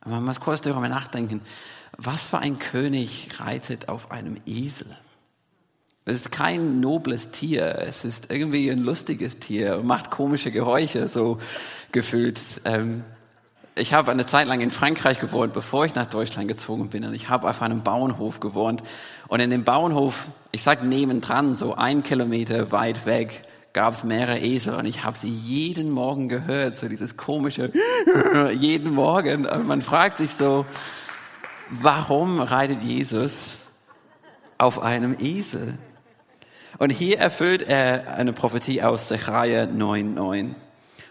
Aber 0.00 0.16
man 0.16 0.24
muss 0.24 0.40
kurz 0.40 0.60
darüber 0.60 0.88
nachdenken, 0.88 1.40
was 1.96 2.28
für 2.28 2.38
ein 2.38 2.58
König 2.58 3.28
reitet 3.40 3.88
auf 3.88 4.10
einem 4.10 4.36
Esel? 4.46 4.96
Das 6.06 6.14
ist 6.14 6.32
kein 6.32 6.80
nobles 6.80 7.30
Tier, 7.30 7.76
es 7.78 8.04
ist 8.04 8.32
irgendwie 8.32 8.70
ein 8.70 8.82
lustiges 8.82 9.38
Tier 9.38 9.78
und 9.78 9.86
macht 9.86 10.10
komische 10.10 10.50
Geräusche, 10.50 11.08
so 11.08 11.38
gefühlt. 11.92 12.40
Ähm, 12.64 13.04
ich 13.74 13.92
habe 13.92 14.10
eine 14.10 14.26
Zeit 14.26 14.46
lang 14.46 14.60
in 14.60 14.70
Frankreich 14.70 15.20
gewohnt, 15.20 15.52
bevor 15.52 15.84
ich 15.84 15.94
nach 15.94 16.06
Deutschland 16.06 16.48
gezogen 16.48 16.88
bin. 16.88 17.04
Und 17.04 17.14
ich 17.14 17.28
habe 17.28 17.48
auf 17.48 17.62
einem 17.62 17.82
Bauernhof 17.82 18.40
gewohnt. 18.40 18.82
Und 19.28 19.40
in 19.40 19.50
dem 19.50 19.64
Bauernhof, 19.64 20.28
ich 20.52 20.62
sag 20.62 20.82
nebendran, 20.82 21.54
so 21.54 21.74
ein 21.74 22.02
Kilometer 22.02 22.72
weit 22.72 23.06
weg, 23.06 23.42
gab 23.72 23.94
es 23.94 24.02
mehrere 24.02 24.38
Esel. 24.40 24.74
Und 24.74 24.86
ich 24.86 25.04
habe 25.04 25.16
sie 25.16 25.30
jeden 25.30 25.90
Morgen 25.90 26.28
gehört, 26.28 26.76
so 26.76 26.88
dieses 26.88 27.16
komische, 27.16 27.72
jeden 28.52 28.94
Morgen. 28.94 29.46
Und 29.46 29.66
man 29.66 29.82
fragt 29.82 30.18
sich 30.18 30.32
so, 30.32 30.66
warum 31.70 32.40
reitet 32.40 32.82
Jesus 32.82 33.56
auf 34.58 34.82
einem 34.82 35.16
Esel? 35.20 35.78
Und 36.80 36.88
hier 36.88 37.18
erfüllt 37.18 37.60
er 37.60 38.14
eine 38.14 38.32
Prophetie 38.32 38.80
aus 38.80 39.06
Zechariah 39.06 39.64
9,9. 39.64 40.54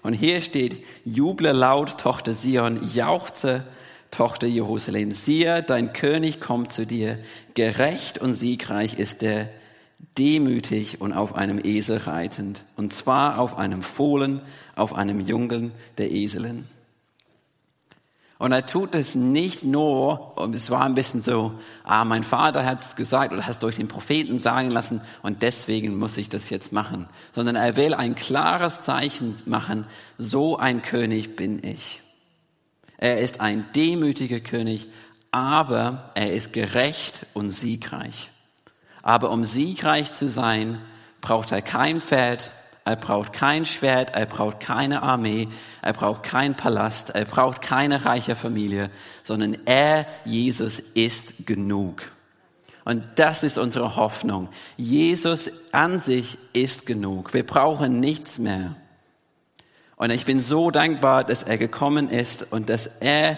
Und 0.02 0.14
hier 0.14 0.42
steht, 0.42 0.84
juble 1.06 1.52
laut, 1.52 2.00
Tochter 2.00 2.34
Sion, 2.34 2.80
jauchze, 2.92 3.66
Tochter 4.10 4.48
Jerusalem. 4.48 5.12
Siehe, 5.12 5.62
dein 5.62 5.94
König 5.94 6.42
kommt 6.42 6.72
zu 6.72 6.88
dir. 6.88 7.20
Gerecht 7.54 8.18
und 8.18 8.34
siegreich 8.34 8.98
ist 8.98 9.22
er, 9.22 9.48
demütig 10.18 11.02
und 11.02 11.14
auf 11.14 11.36
einem 11.36 11.64
Esel 11.64 11.98
reitend, 11.98 12.66
und 12.76 12.92
zwar 12.92 13.38
auf 13.38 13.56
einem 13.60 13.84
Fohlen, 13.84 14.42
auf 14.76 14.96
einem 14.96 15.20
Jungen 15.20 15.72
der 16.00 16.10
Eselin. 16.10 16.66
Und 18.40 18.54
er 18.54 18.66
tut 18.66 18.96
es 18.96 19.16
nicht 19.16 19.66
nur, 19.66 20.38
und 20.38 20.56
es 20.56 20.70
war 20.70 20.84
ein 20.86 20.96
bisschen 20.96 21.22
so, 21.22 21.60
ah, 21.84 22.06
mein 22.06 22.24
Vater 22.24 22.66
hat 22.66 22.80
es 22.80 22.96
gesagt 22.96 23.34
oder 23.34 23.44
hat 23.44 23.52
es 23.52 23.60
durch 23.60 23.76
den 23.76 23.90
Propheten 23.90 24.40
sagen 24.40 24.72
lassen 24.72 25.02
und 25.22 25.42
deswegen 25.42 26.00
muss 26.00 26.16
ich 26.16 26.30
das 26.30 26.50
jetzt 26.50 26.72
machen, 26.72 27.10
sondern 27.34 27.58
er 27.58 27.76
will 27.76 27.94
ein 27.94 28.16
klares 28.16 28.86
Zeichen 28.86 29.36
machen, 29.46 29.86
so 30.18 30.58
ein 30.58 30.82
König 30.82 31.36
bin 31.36 31.62
ich. 31.62 32.02
Er 32.98 33.20
ist 33.20 33.42
ein 33.42 33.66
demütiger 33.76 34.40
König, 34.40 34.88
aber 35.32 36.12
er 36.16 36.32
ist 36.32 36.54
gerecht 36.54 37.26
und 37.34 37.50
siegreich. 37.50 38.32
Aber 39.04 39.32
um 39.32 39.44
siegreich 39.44 40.14
zu 40.14 40.30
sein, 40.30 40.82
braucht 41.20 41.52
er 41.52 41.62
kein 41.62 42.00
Pferd, 42.00 42.52
er 42.90 42.96
braucht 42.96 43.34
kein 43.34 43.66
Schwert, 43.66 44.16
er 44.16 44.26
braucht 44.26 44.60
keine 44.60 45.04
Armee, 45.04 45.48
er 45.82 45.94
braucht 45.94 46.24
keinen 46.24 46.56
Palast, 46.56 47.12
er 47.12 47.26
braucht 47.26 47.62
keine 47.62 48.06
reiche 48.06 48.36
Familie, 48.36 48.90
sondern 49.24 49.58
er, 49.66 50.06
Jesus, 50.26 50.80
ist 50.94 51.46
genug. 51.46 52.04
Und 52.86 53.04
das 53.16 53.44
ist 53.44 53.58
unsere 53.58 53.96
Hoffnung. 53.96 54.50
Jesus 54.76 55.52
an 55.72 56.00
sich 56.00 56.38
ist 56.54 56.86
genug. 56.86 57.34
Wir 57.34 57.46
brauchen 57.46 58.00
nichts 58.00 58.40
mehr. 58.40 58.76
Und 59.96 60.10
ich 60.10 60.26
bin 60.26 60.42
so 60.42 60.72
dankbar, 60.72 61.24
dass 61.24 61.44
er 61.44 61.58
gekommen 61.58 62.10
ist 62.10 62.52
und 62.52 62.70
dass 62.70 62.90
er 63.00 63.38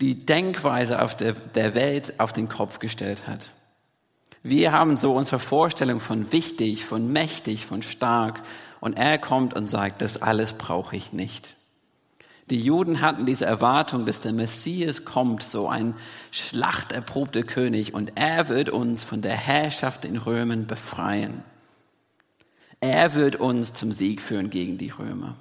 die 0.00 0.26
Denkweise 0.26 1.02
auf 1.02 1.16
der, 1.16 1.34
der 1.34 1.74
Welt 1.74 2.18
auf 2.18 2.32
den 2.32 2.48
Kopf 2.48 2.78
gestellt 2.78 3.26
hat. 3.26 3.52
Wir 4.42 4.72
haben 4.72 4.96
so 4.96 5.12
unsere 5.12 5.38
Vorstellung 5.38 6.00
von 6.00 6.32
wichtig, 6.32 6.84
von 6.84 7.12
mächtig, 7.12 7.66
von 7.66 7.82
stark. 7.82 8.40
Und 8.80 8.98
er 8.98 9.18
kommt 9.18 9.54
und 9.54 9.66
sagt, 9.66 10.02
das 10.02 10.22
alles 10.22 10.52
brauche 10.52 10.96
ich 10.96 11.12
nicht. 11.12 11.56
Die 12.50 12.60
Juden 12.60 13.02
hatten 13.02 13.26
diese 13.26 13.44
Erwartung, 13.44 14.06
dass 14.06 14.22
der 14.22 14.32
Messias 14.32 15.04
kommt, 15.04 15.42
so 15.42 15.68
ein 15.68 15.94
schlachterprobter 16.30 17.42
König, 17.42 17.92
und 17.92 18.12
er 18.14 18.48
wird 18.48 18.70
uns 18.70 19.04
von 19.04 19.20
der 19.20 19.36
Herrschaft 19.36 20.06
in 20.06 20.16
Römen 20.16 20.66
befreien. 20.66 21.42
Er 22.80 23.14
wird 23.14 23.36
uns 23.36 23.72
zum 23.72 23.92
Sieg 23.92 24.22
führen 24.22 24.50
gegen 24.50 24.78
die 24.78 24.90
Römer. 24.90 25.36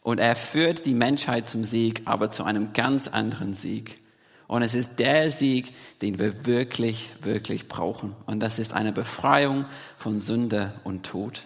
Und 0.00 0.18
er 0.18 0.34
führt 0.34 0.86
die 0.86 0.94
Menschheit 0.94 1.46
zum 1.46 1.64
Sieg, 1.64 2.02
aber 2.06 2.30
zu 2.30 2.44
einem 2.44 2.72
ganz 2.72 3.08
anderen 3.08 3.52
Sieg. 3.52 4.00
Und 4.48 4.62
es 4.62 4.74
ist 4.74 4.98
der 4.98 5.30
Sieg, 5.30 5.72
den 6.00 6.18
wir 6.18 6.46
wirklich, 6.46 7.10
wirklich 7.22 7.68
brauchen. 7.68 8.14
Und 8.26 8.40
das 8.40 8.58
ist 8.58 8.72
eine 8.72 8.92
Befreiung 8.92 9.66
von 9.96 10.18
Sünde 10.18 10.72
und 10.84 11.04
Tod. 11.04 11.44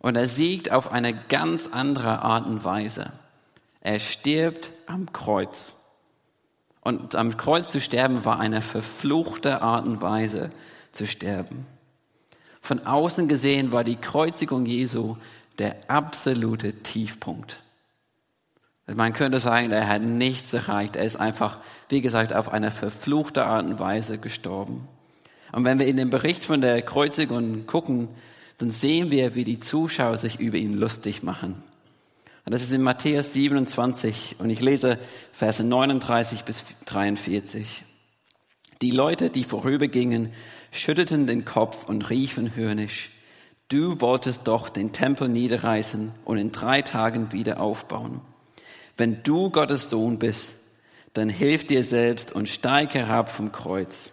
Und 0.00 0.16
er 0.16 0.28
siegt 0.28 0.72
auf 0.72 0.90
eine 0.90 1.14
ganz 1.14 1.68
andere 1.68 2.22
Art 2.22 2.46
und 2.46 2.64
Weise. 2.64 3.12
Er 3.80 4.00
stirbt 4.00 4.72
am 4.86 5.12
Kreuz. 5.12 5.74
Und 6.80 7.14
am 7.14 7.36
Kreuz 7.36 7.70
zu 7.70 7.80
sterben 7.80 8.24
war 8.24 8.40
eine 8.40 8.62
verfluchte 8.62 9.62
Art 9.62 9.86
und 9.86 10.00
Weise 10.00 10.50
zu 10.92 11.06
sterben. 11.06 11.66
Von 12.62 12.86
außen 12.86 13.28
gesehen 13.28 13.72
war 13.72 13.84
die 13.84 13.96
Kreuzigung 13.96 14.66
Jesu 14.66 15.16
der 15.58 15.76
absolute 15.88 16.72
Tiefpunkt. 16.82 17.62
Man 18.86 19.12
könnte 19.12 19.38
sagen, 19.38 19.70
er 19.70 19.86
hat 19.86 20.02
nichts 20.02 20.52
erreicht. 20.52 20.96
Er 20.96 21.04
ist 21.04 21.16
einfach, 21.16 21.58
wie 21.90 22.00
gesagt, 22.00 22.32
auf 22.32 22.48
eine 22.48 22.70
verfluchte 22.70 23.44
Art 23.44 23.66
und 23.66 23.78
Weise 23.78 24.18
gestorben. 24.18 24.88
Und 25.52 25.64
wenn 25.64 25.78
wir 25.78 25.86
in 25.86 25.96
den 25.96 26.10
Bericht 26.10 26.44
von 26.44 26.60
der 26.60 26.80
Kreuzigung 26.82 27.66
gucken, 27.66 28.08
dann 28.60 28.70
sehen 28.70 29.10
wir, 29.10 29.34
wie 29.34 29.44
die 29.44 29.58
Zuschauer 29.58 30.18
sich 30.18 30.38
über 30.38 30.58
ihn 30.58 30.74
lustig 30.74 31.22
machen. 31.22 31.62
Und 32.44 32.52
das 32.52 32.62
ist 32.62 32.72
in 32.72 32.82
Matthäus 32.82 33.32
27 33.32 34.36
und 34.38 34.50
ich 34.50 34.60
lese 34.60 34.98
Verse 35.32 35.64
39 35.64 36.44
bis 36.44 36.64
43. 36.84 37.84
Die 38.82 38.90
Leute, 38.90 39.30
die 39.30 39.44
vorübergingen, 39.44 40.30
schüttelten 40.72 41.26
den 41.26 41.46
Kopf 41.46 41.88
und 41.88 42.10
riefen 42.10 42.54
höhnisch, 42.54 43.12
du 43.70 43.98
wolltest 44.02 44.46
doch 44.46 44.68
den 44.68 44.92
Tempel 44.92 45.30
niederreißen 45.30 46.12
und 46.26 46.36
in 46.36 46.52
drei 46.52 46.82
Tagen 46.82 47.32
wieder 47.32 47.60
aufbauen. 47.60 48.20
Wenn 48.98 49.22
du 49.22 49.48
Gottes 49.48 49.88
Sohn 49.88 50.18
bist, 50.18 50.56
dann 51.14 51.30
hilf 51.30 51.66
dir 51.66 51.82
selbst 51.82 52.32
und 52.32 52.46
steig 52.46 52.92
herab 52.92 53.32
vom 53.32 53.52
Kreuz. 53.52 54.12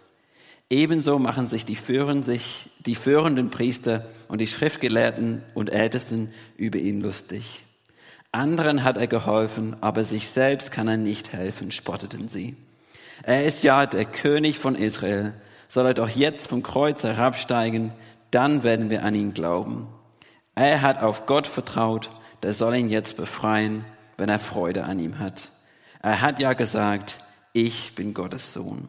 Ebenso 0.70 1.18
machen 1.18 1.46
sich 1.46 1.64
die, 1.64 1.76
führen 1.76 2.22
sich 2.22 2.68
die 2.80 2.94
führenden 2.94 3.50
Priester 3.50 4.04
und 4.28 4.40
die 4.40 4.46
Schriftgelehrten 4.46 5.42
und 5.54 5.70
Ältesten 5.70 6.30
über 6.56 6.78
ihn 6.78 7.00
lustig. 7.00 7.64
Anderen 8.32 8.84
hat 8.84 8.98
er 8.98 9.06
geholfen, 9.06 9.76
aber 9.80 10.04
sich 10.04 10.28
selbst 10.28 10.70
kann 10.70 10.86
er 10.86 10.98
nicht 10.98 11.32
helfen, 11.32 11.70
spotteten 11.70 12.28
sie. 12.28 12.56
Er 13.22 13.46
ist 13.46 13.64
ja 13.64 13.86
der 13.86 14.04
König 14.04 14.58
von 14.58 14.74
Israel. 14.74 15.32
Soll 15.68 15.86
er 15.86 15.94
doch 15.94 16.10
jetzt 16.10 16.48
vom 16.48 16.62
Kreuz 16.62 17.02
herabsteigen, 17.02 17.92
dann 18.30 18.62
werden 18.62 18.90
wir 18.90 19.04
an 19.04 19.14
ihn 19.14 19.32
glauben. 19.32 19.88
Er 20.54 20.82
hat 20.82 21.02
auf 21.02 21.24
Gott 21.24 21.46
vertraut, 21.46 22.10
der 22.42 22.52
soll 22.52 22.76
ihn 22.76 22.90
jetzt 22.90 23.16
befreien, 23.16 23.84
wenn 24.18 24.28
er 24.28 24.38
Freude 24.38 24.84
an 24.84 24.98
ihm 24.98 25.18
hat. 25.18 25.50
Er 26.02 26.20
hat 26.20 26.40
ja 26.40 26.52
gesagt, 26.52 27.18
ich 27.54 27.94
bin 27.94 28.12
Gottes 28.12 28.52
Sohn. 28.52 28.88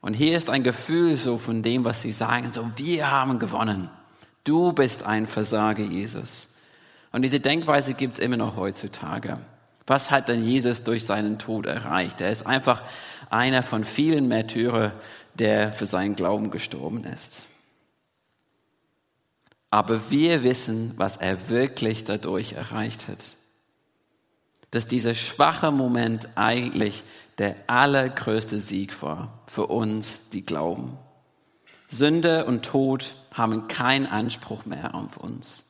Und 0.00 0.14
hier 0.14 0.36
ist 0.36 0.48
ein 0.48 0.62
Gefühl 0.62 1.16
so 1.16 1.36
von 1.36 1.62
dem, 1.62 1.84
was 1.84 2.00
sie 2.00 2.12
sagen, 2.12 2.52
so 2.52 2.70
wir 2.76 3.10
haben 3.10 3.38
gewonnen. 3.38 3.90
Du 4.44 4.72
bist 4.72 5.02
ein 5.02 5.26
Versager, 5.26 5.82
Jesus. 5.82 6.48
Und 7.12 7.22
diese 7.22 7.40
Denkweise 7.40 7.94
gibt 7.94 8.14
es 8.14 8.18
immer 8.18 8.36
noch 8.36 8.56
heutzutage. 8.56 9.38
Was 9.86 10.10
hat 10.10 10.28
denn 10.28 10.44
Jesus 10.44 10.84
durch 10.84 11.04
seinen 11.04 11.38
Tod 11.38 11.66
erreicht? 11.66 12.20
Er 12.20 12.30
ist 12.30 12.46
einfach 12.46 12.82
einer 13.28 13.62
von 13.62 13.84
vielen 13.84 14.28
Märtyrer, 14.28 14.92
der 15.34 15.72
für 15.72 15.86
seinen 15.86 16.16
Glauben 16.16 16.50
gestorben 16.50 17.04
ist. 17.04 17.46
Aber 19.70 20.10
wir 20.10 20.44
wissen, 20.44 20.94
was 20.96 21.16
er 21.16 21.48
wirklich 21.48 22.04
dadurch 22.04 22.54
erreicht 22.54 23.08
hat. 23.08 23.24
Dass 24.70 24.86
dieser 24.86 25.14
schwache 25.14 25.70
Moment 25.70 26.28
eigentlich 26.36 27.02
der 27.40 27.56
allergrößte 27.68 28.60
Sieg 28.60 29.02
war 29.02 29.40
für 29.46 29.66
uns, 29.66 30.28
die 30.28 30.44
glauben. 30.44 30.98
Sünde 31.88 32.44
und 32.44 32.66
Tod 32.66 33.14
haben 33.32 33.66
keinen 33.66 34.04
Anspruch 34.04 34.66
mehr 34.66 34.94
auf 34.94 35.16
uns. 35.16 35.64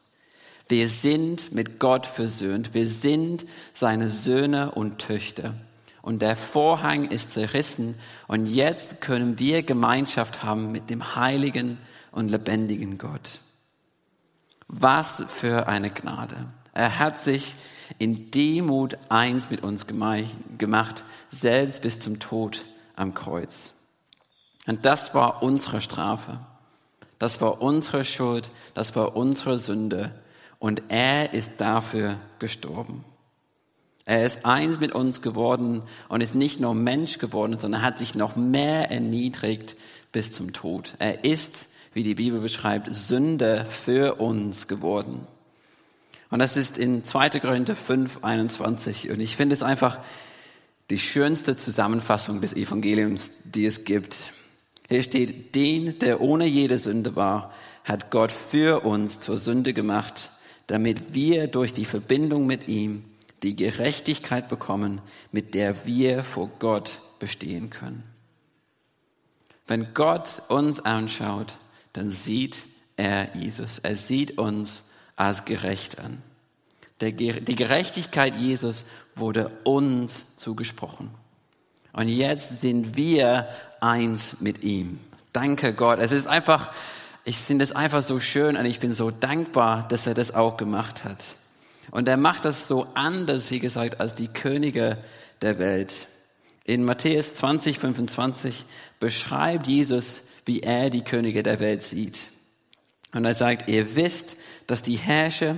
Wir 0.66 0.88
sind 0.88 1.52
mit 1.52 1.78
Gott 1.78 2.06
versöhnt. 2.06 2.74
Wir 2.74 2.88
sind 2.88 3.46
seine 3.72 4.08
Söhne 4.08 4.72
und 4.72 4.98
Töchter. 4.98 5.54
Und 6.02 6.22
der 6.22 6.34
Vorhang 6.34 7.08
ist 7.08 7.30
zerrissen. 7.32 7.94
Und 8.26 8.46
jetzt 8.46 9.00
können 9.00 9.38
wir 9.38 9.62
Gemeinschaft 9.62 10.42
haben 10.42 10.72
mit 10.72 10.90
dem 10.90 11.14
heiligen 11.14 11.78
und 12.10 12.32
lebendigen 12.32 12.98
Gott. 12.98 13.38
Was 14.66 15.22
für 15.28 15.68
eine 15.68 15.90
Gnade. 15.90 16.48
Er 16.80 16.98
hat 16.98 17.20
sich 17.20 17.56
in 17.98 18.30
Demut 18.30 18.96
eins 19.10 19.50
mit 19.50 19.62
uns 19.62 19.86
gemacht, 19.86 21.04
selbst 21.30 21.82
bis 21.82 21.98
zum 21.98 22.20
Tod 22.20 22.64
am 22.96 23.12
Kreuz. 23.12 23.74
Und 24.66 24.86
das 24.86 25.12
war 25.12 25.42
unsere 25.42 25.82
Strafe. 25.82 26.38
Das 27.18 27.42
war 27.42 27.60
unsere 27.60 28.06
Schuld. 28.06 28.50
Das 28.72 28.96
war 28.96 29.14
unsere 29.14 29.58
Sünde. 29.58 30.14
Und 30.58 30.80
er 30.88 31.34
ist 31.34 31.52
dafür 31.58 32.16
gestorben. 32.38 33.04
Er 34.06 34.24
ist 34.24 34.46
eins 34.46 34.80
mit 34.80 34.92
uns 34.92 35.20
geworden 35.20 35.82
und 36.08 36.22
ist 36.22 36.34
nicht 36.34 36.60
nur 36.60 36.72
Mensch 36.72 37.18
geworden, 37.18 37.58
sondern 37.58 37.82
hat 37.82 37.98
sich 37.98 38.14
noch 38.14 38.36
mehr 38.36 38.90
erniedrigt 38.90 39.76
bis 40.12 40.32
zum 40.32 40.54
Tod. 40.54 40.94
Er 40.98 41.26
ist, 41.26 41.66
wie 41.92 42.04
die 42.04 42.14
Bibel 42.14 42.40
beschreibt, 42.40 42.90
Sünde 42.90 43.66
für 43.68 44.14
uns 44.14 44.66
geworden. 44.66 45.26
Und 46.30 46.38
das 46.38 46.56
ist 46.56 46.78
in 46.78 47.04
2. 47.04 47.40
Korinther 47.40 47.74
5, 47.74 48.22
21. 48.22 49.10
Und 49.10 49.20
ich 49.20 49.36
finde 49.36 49.54
es 49.54 49.62
einfach 49.62 49.98
die 50.88 50.98
schönste 50.98 51.56
Zusammenfassung 51.56 52.40
des 52.40 52.54
Evangeliums, 52.54 53.32
die 53.44 53.66
es 53.66 53.84
gibt. 53.84 54.22
Hier 54.88 55.02
steht, 55.02 55.54
den, 55.54 55.98
der 55.98 56.20
ohne 56.20 56.46
jede 56.46 56.78
Sünde 56.78 57.14
war, 57.16 57.52
hat 57.84 58.10
Gott 58.10 58.32
für 58.32 58.84
uns 58.84 59.20
zur 59.20 59.38
Sünde 59.38 59.72
gemacht, 59.72 60.30
damit 60.66 61.14
wir 61.14 61.48
durch 61.48 61.72
die 61.72 61.84
Verbindung 61.84 62.46
mit 62.46 62.68
ihm 62.68 63.04
die 63.42 63.56
Gerechtigkeit 63.56 64.48
bekommen, 64.48 65.00
mit 65.32 65.54
der 65.54 65.86
wir 65.86 66.22
vor 66.22 66.50
Gott 66.58 67.00
bestehen 67.18 67.70
können. 67.70 68.04
Wenn 69.66 69.94
Gott 69.94 70.42
uns 70.48 70.80
anschaut, 70.80 71.58
dann 71.92 72.10
sieht 72.10 72.62
er 72.96 73.36
Jesus. 73.36 73.78
Er 73.78 73.96
sieht 73.96 74.38
uns 74.38 74.89
als 75.20 75.44
gerecht 75.44 75.98
an. 75.98 76.22
Die 77.02 77.56
Gerechtigkeit 77.56 78.36
Jesus 78.36 78.86
wurde 79.14 79.50
uns 79.64 80.34
zugesprochen. 80.36 81.10
Und 81.92 82.08
jetzt 82.08 82.62
sind 82.62 82.96
wir 82.96 83.48
eins 83.80 84.40
mit 84.40 84.64
ihm. 84.64 84.98
Danke 85.34 85.74
Gott. 85.74 85.98
Es 85.98 86.12
ist 86.12 86.26
einfach, 86.26 86.72
ich 87.24 87.36
finde 87.36 87.64
es 87.64 87.72
einfach 87.72 88.00
so 88.00 88.18
schön 88.18 88.56
und 88.56 88.64
ich 88.64 88.80
bin 88.80 88.94
so 88.94 89.10
dankbar, 89.10 89.86
dass 89.88 90.06
er 90.06 90.14
das 90.14 90.32
auch 90.32 90.56
gemacht 90.56 91.04
hat. 91.04 91.22
Und 91.90 92.08
er 92.08 92.16
macht 92.16 92.46
das 92.46 92.66
so 92.66 92.86
anders, 92.94 93.50
wie 93.50 93.58
gesagt, 93.60 94.00
als 94.00 94.14
die 94.14 94.28
Könige 94.28 94.96
der 95.42 95.58
Welt. 95.58 96.08
In 96.64 96.84
Matthäus 96.84 97.34
20, 97.34 97.78
25 97.78 98.64
beschreibt 99.00 99.66
Jesus, 99.66 100.22
wie 100.46 100.60
er 100.60 100.88
die 100.88 101.02
Könige 101.02 101.42
der 101.42 101.60
Welt 101.60 101.82
sieht. 101.82 102.20
Und 103.12 103.24
er 103.24 103.34
sagt, 103.34 103.68
ihr 103.68 103.96
wisst, 103.96 104.36
dass 104.66 104.82
die 104.82 104.96
Herrscher, 104.96 105.56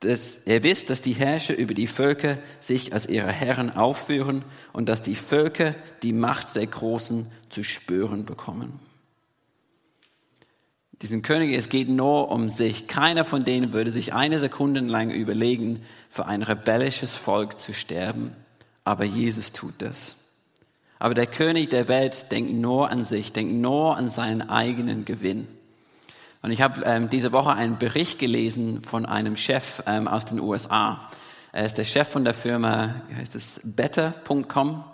dass, 0.00 0.42
ihr 0.46 0.62
wisst, 0.62 0.90
dass 0.90 1.00
die 1.00 1.14
Herrscher 1.14 1.56
über 1.56 1.72
die 1.72 1.86
Völker 1.86 2.38
sich 2.60 2.92
als 2.92 3.06
ihre 3.06 3.32
Herren 3.32 3.70
aufführen 3.70 4.44
und 4.72 4.88
dass 4.88 5.02
die 5.02 5.14
Völker 5.14 5.74
die 6.02 6.12
Macht 6.12 6.56
der 6.56 6.66
Großen 6.66 7.26
zu 7.48 7.62
spüren 7.62 8.24
bekommen. 8.24 8.80
Diesen 11.02 11.22
Könige, 11.22 11.56
es 11.56 11.68
geht 11.68 11.88
nur 11.88 12.30
um 12.30 12.48
sich. 12.48 12.86
Keiner 12.86 13.24
von 13.24 13.44
denen 13.44 13.72
würde 13.72 13.90
sich 13.90 14.14
eine 14.14 14.38
Sekunde 14.38 14.80
lang 14.80 15.10
überlegen, 15.10 15.82
für 16.08 16.26
ein 16.26 16.42
rebellisches 16.42 17.14
Volk 17.14 17.58
zu 17.58 17.72
sterben. 17.72 18.32
Aber 18.84 19.04
Jesus 19.04 19.52
tut 19.52 19.74
das. 19.78 20.16
Aber 20.98 21.14
der 21.14 21.26
König 21.26 21.70
der 21.70 21.88
Welt 21.88 22.30
denkt 22.30 22.52
nur 22.52 22.90
an 22.90 23.04
sich, 23.04 23.32
denkt 23.32 23.54
nur 23.54 23.96
an 23.96 24.08
seinen 24.08 24.42
eigenen 24.42 25.04
Gewinn. 25.04 25.48
Und 26.44 26.50
ich 26.50 26.60
habe 26.60 26.82
ähm, 26.84 27.08
diese 27.08 27.32
Woche 27.32 27.54
einen 27.54 27.78
Bericht 27.78 28.18
gelesen 28.18 28.82
von 28.82 29.06
einem 29.06 29.34
Chef 29.34 29.82
ähm, 29.86 30.06
aus 30.06 30.26
den 30.26 30.38
USA. 30.38 31.08
Er 31.52 31.64
ist 31.64 31.78
der 31.78 31.84
Chef 31.84 32.06
von 32.06 32.22
der 32.22 32.34
Firma, 32.34 32.96
wie 33.08 33.14
heißt 33.14 33.34
es, 33.34 33.62
Better.com. 33.64 34.84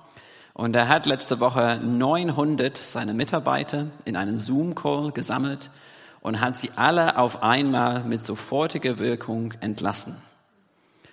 Und 0.54 0.76
er 0.76 0.86
hat 0.86 1.06
letzte 1.06 1.40
Woche 1.40 1.80
900 1.82 2.76
seiner 2.76 3.14
Mitarbeiter 3.14 3.88
in 4.04 4.14
einen 4.14 4.38
Zoom-Call 4.38 5.10
gesammelt 5.10 5.70
und 6.20 6.40
hat 6.40 6.56
sie 6.56 6.70
alle 6.76 7.18
auf 7.18 7.42
einmal 7.42 8.04
mit 8.04 8.22
sofortiger 8.22 9.00
Wirkung 9.00 9.52
entlassen. 9.60 10.14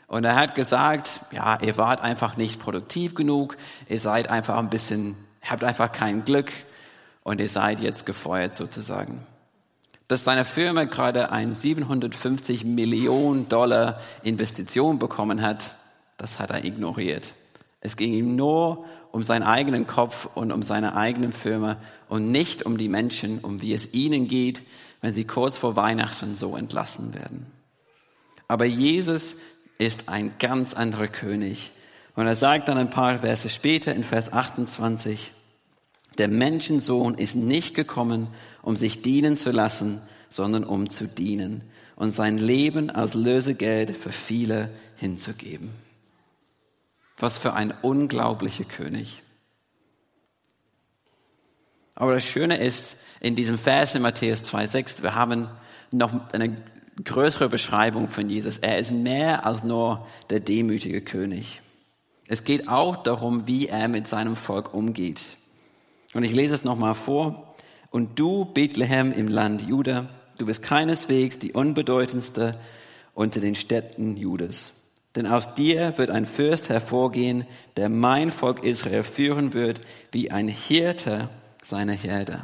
Und 0.06 0.24
er 0.24 0.36
hat 0.36 0.54
gesagt, 0.54 1.22
ja, 1.32 1.60
ihr 1.62 1.78
wart 1.80 2.02
einfach 2.02 2.38
nicht 2.38 2.60
produktiv 2.60 3.16
genug, 3.16 3.58
ihr 3.90 4.00
seid 4.00 4.30
einfach 4.30 4.60
ein 4.60 4.70
bisschen, 4.70 5.16
habt 5.42 5.64
einfach 5.64 5.92
kein 5.92 6.26
Glück 6.26 6.52
und 7.24 7.42
ihr 7.42 7.50
seid 7.50 7.80
jetzt 7.80 8.06
gefeuert 8.06 8.56
sozusagen. 8.56 9.26
Dass 10.08 10.24
seine 10.24 10.46
Firma 10.46 10.86
gerade 10.86 11.32
ein 11.32 11.54
750 11.54 12.64
Millionen 12.64 13.50
Dollar 13.50 14.00
Investition 14.24 15.00
bekommen 15.00 15.42
hat, 15.42 15.78
das 16.18 16.40
hat 16.40 16.50
er 16.50 16.64
ignoriert. 16.64 17.34
Es 17.82 17.98
ging 17.98 18.14
ihm 18.14 18.36
nur 18.36 18.86
um 19.12 19.24
seinen 19.24 19.44
eigenen 19.44 19.86
Kopf 19.86 20.28
und 20.34 20.52
um 20.52 20.64
seine 20.64 20.96
eigene 20.96 21.32
Firma 21.32 21.78
und 22.08 22.32
nicht 22.32 22.64
um 22.64 22.78
die 22.78 22.90
Menschen, 22.90 23.40
um 23.40 23.62
wie 23.62 23.74
es 23.74 23.94
ihnen 23.94 24.28
geht, 24.28 24.64
wenn 25.02 25.14
sie 25.14 25.26
kurz 25.26 25.58
vor 25.58 25.76
Weihnachten 25.76 26.36
so 26.36 26.56
entlassen 26.56 27.14
werden. 27.14 27.46
Aber 28.48 28.66
Jesus 28.66 29.36
ist 29.78 30.10
ein 30.10 30.34
ganz 30.40 30.74
anderer 30.74 31.08
König. 31.08 31.72
Und 32.16 32.26
er 32.26 32.36
sagt 32.36 32.68
dann 32.68 32.78
ein 32.78 32.90
paar 32.90 33.18
Verse 33.18 33.48
später 33.50 33.94
in 33.94 34.04
Vers 34.04 34.34
28, 34.34 35.34
der 36.18 36.28
Menschensohn 36.28 37.16
ist 37.16 37.36
nicht 37.36 37.76
gekommen, 37.76 38.28
um 38.62 38.76
sich 38.76 39.02
dienen 39.02 39.38
zu 39.38 39.52
lassen, 39.52 40.02
sondern 40.30 40.64
um 40.64 40.90
zu 40.90 41.08
dienen 41.08 41.62
und 41.96 42.12
sein 42.12 42.38
Leben 42.38 42.90
als 42.90 43.14
Lösegeld 43.14 43.96
für 43.96 44.12
viele 44.12 44.70
hinzugeben. 44.98 45.72
Was 47.18 47.38
für 47.38 47.54
ein 47.54 47.74
unglaublicher 47.82 48.66
König. 48.66 49.22
Aber 51.96 52.14
das 52.14 52.26
Schöne 52.26 52.58
ist, 52.58 52.96
in 53.20 53.36
diesem 53.36 53.58
Vers 53.58 53.96
in 53.96 54.04
Matthäus 54.04 54.44
2,6, 54.44 55.02
wir 55.02 55.16
haben 55.16 55.50
noch 55.92 56.14
eine 56.32 56.56
größere 57.04 57.50
Beschreibung 57.50 58.08
von 58.08 58.30
Jesus. 58.30 58.60
Er 58.60 58.78
ist 58.78 58.92
mehr 58.92 59.46
als 59.46 59.64
nur 59.64 60.08
der 60.30 60.40
demütige 60.40 61.02
König. 61.02 61.62
Es 62.28 62.44
geht 62.44 62.68
auch 62.68 62.98
darum, 62.98 63.48
wie 63.48 63.68
er 63.68 63.88
mit 63.88 64.08
seinem 64.08 64.36
Volk 64.36 64.74
umgeht. 64.74 65.38
Und 66.18 66.24
ich 66.24 66.34
lese 66.34 66.56
es 66.56 66.64
nochmal 66.64 66.96
vor. 66.96 67.54
Und 67.92 68.18
du, 68.18 68.44
Bethlehem 68.44 69.12
im 69.12 69.28
Land 69.28 69.62
Juda, 69.62 70.10
du 70.40 70.48
bist 70.48 70.64
keineswegs 70.64 71.38
die 71.38 71.54
unbedeutendste 71.54 72.60
unter 73.14 73.40
den 73.40 73.54
Städten 73.54 74.18
Judas. 74.18 74.72
Denn 75.16 75.28
aus 75.28 75.54
dir 75.54 75.96
wird 76.00 76.10
ein 76.10 76.26
Fürst 76.26 76.70
hervorgehen, 76.70 77.46
der 77.76 77.90
mein 77.90 78.32
Volk 78.32 78.64
Israel 78.64 79.04
führen 79.04 79.54
wird, 79.54 79.82
wie 80.12 80.32
ein 80.32 80.48
Hirte 80.48 81.30
seiner 81.62 81.94
Herde. 81.94 82.44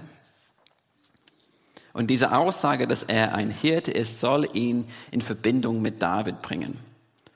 Und 1.94 2.12
diese 2.12 2.38
Aussage, 2.38 2.86
dass 2.86 3.02
er 3.02 3.34
ein 3.34 3.50
Hirte 3.50 3.90
ist, 3.90 4.20
soll 4.20 4.48
ihn 4.54 4.86
in 5.10 5.22
Verbindung 5.22 5.82
mit 5.82 6.00
David 6.00 6.44
bringen. 6.44 6.78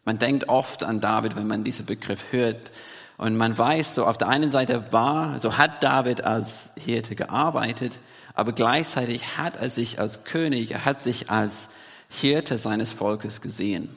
Man 0.05 0.19
denkt 0.19 0.49
oft 0.49 0.83
an 0.83 1.01
David, 1.01 1.35
wenn 1.35 1.47
man 1.47 1.63
diesen 1.63 1.87
Begriff 1.87 2.31
hört. 2.31 2.71
Und 3.17 3.35
man 3.35 3.57
weiß, 3.57 3.95
so 3.95 4.05
auf 4.05 4.17
der 4.17 4.27
einen 4.27 4.51
Seite 4.51 4.91
war, 4.91 5.39
so 5.39 5.57
hat 5.57 5.83
David 5.83 6.23
als 6.23 6.71
Hirte 6.77 7.15
gearbeitet, 7.15 7.99
aber 8.35 8.53
gleichzeitig 8.53 9.37
hat 9.37 9.57
er 9.57 9.71
sich 9.71 9.99
als 9.99 10.23
König, 10.23 10.71
er 10.71 10.85
hat 10.85 11.01
sich 11.01 11.31
als 11.31 11.69
Hirte 12.09 12.59
seines 12.59 12.93
Volkes 12.93 13.41
gesehen. 13.41 13.89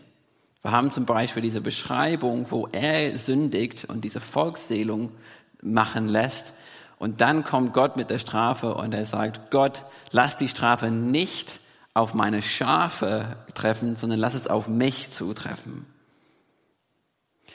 Wir 0.63 0.73
haben 0.73 0.91
zum 0.91 1.05
Beispiel 1.05 1.43
diese 1.43 1.61
Beschreibung, 1.61 2.47
wo 2.51 2.69
er 2.73 3.17
sündigt 3.17 3.85
und 3.85 4.03
diese 4.03 4.21
Volksseelung 4.21 5.13
machen 5.63 6.09
lässt. 6.09 6.55
Und 6.99 7.21
dann 7.21 7.45
kommt 7.45 7.73
Gott 7.73 7.97
mit 7.97 8.11
der 8.11 8.19
Strafe 8.19 8.75
und 8.75 8.93
er 8.93 9.07
sagt, 9.07 9.51
Gott, 9.51 9.85
lass 10.11 10.37
die 10.37 10.49
Strafe 10.49 10.91
nicht 10.91 11.61
auf 11.95 12.15
meine 12.15 12.43
Schafe 12.43 13.37
treffen, 13.55 13.97
sondern 13.97 14.19
lass 14.19 14.35
es 14.35 14.47
auf 14.47 14.69
mich 14.69 15.11
zutreffen. 15.11 15.87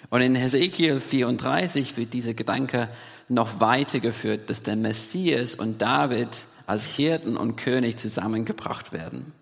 Und 0.09 0.21
in 0.21 0.35
Hesekiel 0.35 0.99
34 0.99 1.97
wird 1.97 2.13
dieser 2.13 2.33
Gedanke 2.33 2.89
noch 3.27 3.59
weitergeführt, 3.59 4.49
dass 4.49 4.61
der 4.61 4.75
Messias 4.75 5.55
und 5.55 5.81
David 5.81 6.47
als 6.67 6.85
Hirten 6.85 7.37
und 7.37 7.55
König 7.55 7.97
zusammengebracht 7.97 8.91
werden. 8.91 9.33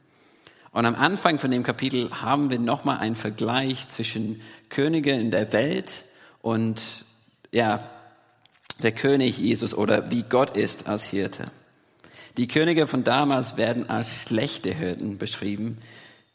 Und 0.71 0.85
am 0.85 0.95
Anfang 0.95 1.37
von 1.39 1.51
dem 1.51 1.63
Kapitel 1.63 2.09
haben 2.11 2.49
wir 2.49 2.59
nochmal 2.59 2.97
einen 2.97 3.15
Vergleich 3.15 3.87
zwischen 3.87 4.41
Könige 4.69 5.11
in 5.11 5.29
der 5.29 5.53
Welt 5.53 6.05
und 6.41 7.05
ja, 7.51 7.87
der 8.81 8.91
König 8.91 9.37
Jesus 9.37 9.75
oder 9.75 10.09
wie 10.09 10.23
Gott 10.23 10.57
ist 10.57 10.87
als 10.87 11.03
Hirte. 11.03 11.51
Die 12.37 12.47
Könige 12.47 12.87
von 12.87 13.03
damals 13.03 13.57
werden 13.57 13.87
als 13.89 14.23
schlechte 14.23 14.73
Hirten 14.73 15.19
beschrieben, 15.19 15.77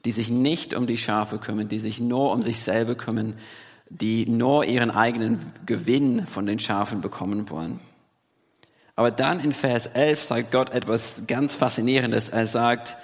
die 0.05 0.13
sich 0.13 0.31
nicht 0.31 0.73
um 0.75 0.87
die 0.87 0.97
Schafe 0.97 1.39
kümmern, 1.39 1.69
die 1.69 1.81
sich 1.81 1.99
nur 1.99 2.31
um 2.33 2.43
sich 2.43 2.61
selber 2.61 2.95
kümmern, 2.95 3.35
die 3.91 4.27
nur 4.27 4.65
ihren 4.65 4.91
eigenen 4.91 5.53
Gewinn 5.67 6.27
von 6.27 6.47
den 6.47 6.59
Schafen 6.59 7.01
bekommen 7.01 7.51
wollen. 7.51 7.81
Aber 8.97 9.11
dann 9.11 9.41
in 9.41 9.53
Vers 9.53 9.87
11 9.87 10.23
sagt 10.23 10.51
Gott 10.51 10.71
etwas 10.71 11.23
ganz 11.27 11.55
Faszinierendes. 11.55 12.31
Er 12.31 12.47
sagt, 12.47 12.97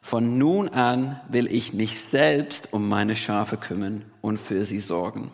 von 0.00 0.38
nun 0.38 0.68
an 0.68 1.20
will 1.28 1.52
ich 1.52 1.72
mich 1.72 2.00
selbst 2.00 2.72
um 2.72 2.88
meine 2.88 3.16
Schafe 3.16 3.56
kümmern 3.56 4.04
und 4.20 4.38
für 4.38 4.64
sie 4.64 4.80
sorgen. 4.80 5.30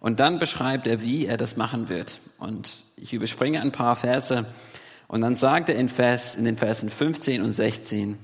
Und 0.00 0.20
dann 0.20 0.38
beschreibt 0.38 0.86
er, 0.86 1.02
wie 1.02 1.26
er 1.26 1.36
das 1.36 1.56
machen 1.56 1.88
wird. 1.88 2.20
Und 2.38 2.84
ich 2.96 3.12
überspringe 3.12 3.60
ein 3.60 3.72
paar 3.72 3.96
Verse. 3.96 4.46
Und 5.08 5.20
dann 5.20 5.34
sagt 5.34 5.68
er 5.68 5.76
in, 5.76 5.88
Vers, 5.88 6.36
in 6.36 6.44
den 6.44 6.56
Versen 6.56 6.90
15 6.90 7.42
und 7.42 7.52
16, 7.52 8.18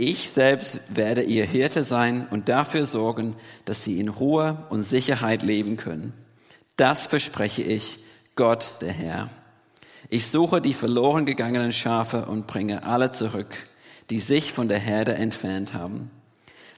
ich 0.00 0.30
selbst 0.30 0.80
werde 0.88 1.22
ihr 1.22 1.44
Hirte 1.44 1.84
sein 1.84 2.26
und 2.30 2.48
dafür 2.48 2.86
sorgen, 2.86 3.36
dass 3.66 3.84
sie 3.84 4.00
in 4.00 4.08
Ruhe 4.08 4.64
und 4.70 4.82
Sicherheit 4.82 5.42
leben 5.42 5.76
können. 5.76 6.14
Das 6.76 7.06
verspreche 7.06 7.62
ich, 7.62 7.98
Gott 8.34 8.74
der 8.80 8.92
Herr. 8.92 9.28
Ich 10.08 10.26
suche 10.26 10.62
die 10.62 10.72
verloren 10.72 11.26
gegangenen 11.26 11.72
Schafe 11.72 12.24
und 12.24 12.46
bringe 12.46 12.84
alle 12.84 13.10
zurück, 13.10 13.54
die 14.08 14.20
sich 14.20 14.52
von 14.52 14.68
der 14.68 14.78
Herde 14.78 15.14
entfernt 15.14 15.74
haben. 15.74 16.10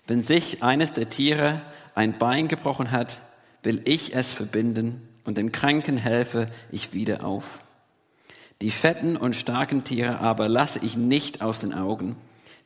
Wenn 0.07 0.21
sich 0.21 0.63
eines 0.63 0.93
der 0.93 1.09
Tiere 1.09 1.63
ein 1.95 2.19
Bein 2.19 2.49
gebrochen 2.49 2.91
hat, 2.91 3.21
will 3.63 3.81
ich 3.85 4.15
es 4.17 4.33
verbinden 4.33 5.09
und 5.25 5.39
dem 5.39 5.53
Kranken 5.53 5.97
helfe 5.97 6.49
ich 6.73 6.93
wieder 6.93 7.25
auf. 7.25 7.63
Die 8.61 8.73
fetten 8.73 9.17
und 9.17 9.37
starken 9.37 9.85
Tiere 9.85 10.19
aber 10.19 10.49
lasse 10.49 10.81
ich 10.83 10.97
nicht 10.97 11.43
aus 11.43 11.61
den 11.61 11.73
Augen, 11.73 12.17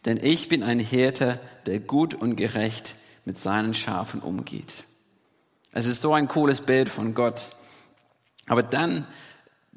denn 0.07 0.19
ich 0.23 0.49
bin 0.49 0.63
ein 0.63 0.79
Hirte, 0.79 1.39
der 1.67 1.81
gut 1.81 2.15
und 2.15 2.37
gerecht 2.37 2.97
mit 3.27 3.39
seinen 3.39 3.75
Schafen 3.75 4.21
umgeht. 4.21 4.85
Es 5.73 5.85
ist 5.85 6.01
so 6.01 6.15
ein 6.15 6.29
cooles 6.29 6.63
Bild 6.63 6.89
von 6.89 7.13
Gott. 7.13 7.51
Aber 8.47 8.63
dann 8.63 9.07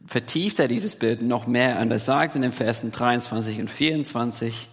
vertieft 0.06 0.60
er 0.60 0.68
dieses 0.68 0.96
Bild 0.96 1.22
noch 1.22 1.48
mehr 1.48 1.80
und 1.82 1.92
er 1.92 2.00
sagt 2.00 2.36
in 2.36 2.42
den 2.42 2.52
Versen 2.52 2.92
23 2.92 3.60
und 3.60 3.70
24, 3.70 4.70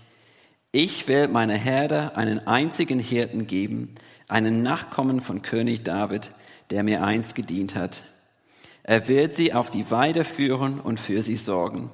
ich 0.72 1.08
will 1.08 1.28
meiner 1.28 1.54
Herde 1.54 2.16
einen 2.16 2.46
einzigen 2.46 2.98
Hirten 2.98 3.46
geben, 3.46 3.94
einen 4.28 4.62
Nachkommen 4.62 5.20
von 5.20 5.42
König 5.42 5.84
David, 5.84 6.30
der 6.70 6.82
mir 6.82 7.02
einst 7.02 7.34
gedient 7.34 7.74
hat. 7.74 8.02
Er 8.82 9.08
wird 9.08 9.32
sie 9.34 9.52
auf 9.52 9.70
die 9.70 9.90
Weide 9.90 10.24
führen 10.24 10.80
und 10.80 11.00
für 11.00 11.22
sie 11.22 11.36
sorgen. 11.36 11.90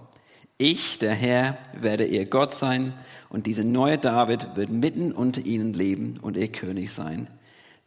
Ich, 0.64 1.00
der 1.00 1.12
Herr, 1.12 1.58
werde 1.72 2.04
ihr 2.04 2.24
Gott 2.24 2.52
sein 2.52 2.92
und 3.28 3.48
dieser 3.48 3.64
neue 3.64 3.98
David 3.98 4.54
wird 4.54 4.70
mitten 4.70 5.10
unter 5.10 5.44
ihnen 5.44 5.72
leben 5.72 6.20
und 6.22 6.36
ihr 6.36 6.52
König 6.52 6.92
sein. 6.92 7.26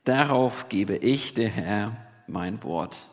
Darauf 0.03 0.67
gebe 0.67 0.97
ich, 0.97 1.33
der 1.33 1.47
Herr, 1.47 1.95
mein 2.27 2.61
Wort. 2.63 3.07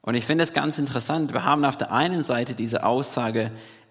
Und 0.00 0.14
ich 0.14 0.24
finde 0.24 0.44
es 0.44 0.52
ganz 0.52 0.78
interessant. 0.78 1.32
Wir 1.32 1.42
haben 1.42 1.64
auf 1.64 1.76
der 1.76 1.90
einen 1.90 2.22
Seite 2.22 2.54
diese 2.54 2.84
Aussage, 2.84 3.50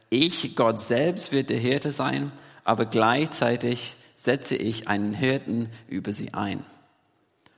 ich, 0.10 0.56
Gott 0.56 0.80
selbst, 0.80 1.34
wird 1.34 1.50
der 1.50 1.60
Hirte 1.60 1.91
sein, 1.91 2.32
aber 2.63 2.86
gleichzeitig 2.86 3.98
setze 4.15 4.56
ich 4.56 4.88
einen 4.88 5.13
Hirten 5.13 5.70
über 5.89 6.13
sie 6.13 6.34
ein. 6.34 6.63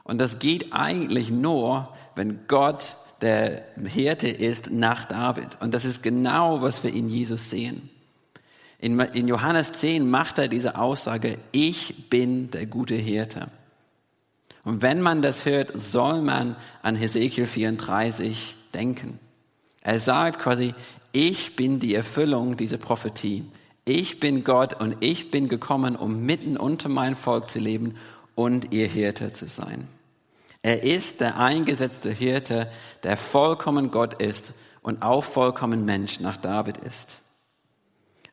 Und 0.04 0.18
das 0.18 0.40
geht 0.40 0.74
eigentlich 0.74 1.30
nur, 1.30 1.94
wenn 2.16 2.48
Gott 2.48 2.98
der 3.22 3.64
Hirte 3.84 4.28
ist 4.28 4.72
nach 4.72 5.06
David. 5.06 5.58
Und 5.62 5.74
das 5.74 5.86
ist 5.86 6.04
genau, 6.04 6.62
was 6.62 6.84
wir 6.84 6.94
in 6.94 7.10
Jesus 7.10 7.50
sehen. 7.50 7.90
In, 8.80 9.00
in 9.00 9.28
Johannes 9.28 9.72
10 9.72 10.10
macht 10.10 10.38
er 10.38 10.48
diese 10.48 10.78
Aussage, 10.78 11.40
ich 11.52 12.10
bin 12.10 12.52
der 12.52 12.68
gute 12.68 12.96
Hirte. 12.96 13.50
Und 14.64 14.82
wenn 14.82 15.02
man 15.02 15.22
das 15.22 15.46
hört, 15.46 15.80
soll 15.80 16.22
man 16.22 16.56
an 16.84 16.96
Hesekiel 16.96 17.48
34 17.48 18.56
denken. 18.74 19.20
Er 19.82 20.00
sagt 20.00 20.40
quasi, 20.40 20.76
ich 21.12 21.56
bin 21.56 21.80
die 21.80 21.96
Erfüllung 21.96 22.58
dieser 22.58 22.78
Prophetie. 22.78 23.46
Ich 23.86 24.20
bin 24.20 24.44
Gott 24.44 24.80
und 24.80 24.98
ich 25.00 25.32
bin 25.32 25.48
gekommen, 25.48 25.96
um 25.96 26.26
mitten 26.26 26.58
unter 26.58 26.90
mein 26.90 27.16
Volk 27.16 27.50
zu 27.50 27.60
leben 27.60 27.96
und 28.36 28.74
ihr 28.74 28.88
Hirte 28.88 29.32
zu 29.32 29.48
sein. 29.48 29.88
Er 30.68 30.84
ist 30.84 31.22
der 31.22 31.40
eingesetzte 31.40 32.12
Hirte, 32.12 32.70
der 33.04 33.16
vollkommen 33.16 33.90
Gott 33.90 34.16
ist 34.16 34.54
und 34.82 35.02
auch 35.02 35.24
vollkommen 35.24 35.86
Mensch 35.86 36.20
nach 36.20 36.36
David 36.36 36.78
ist. 36.80 37.22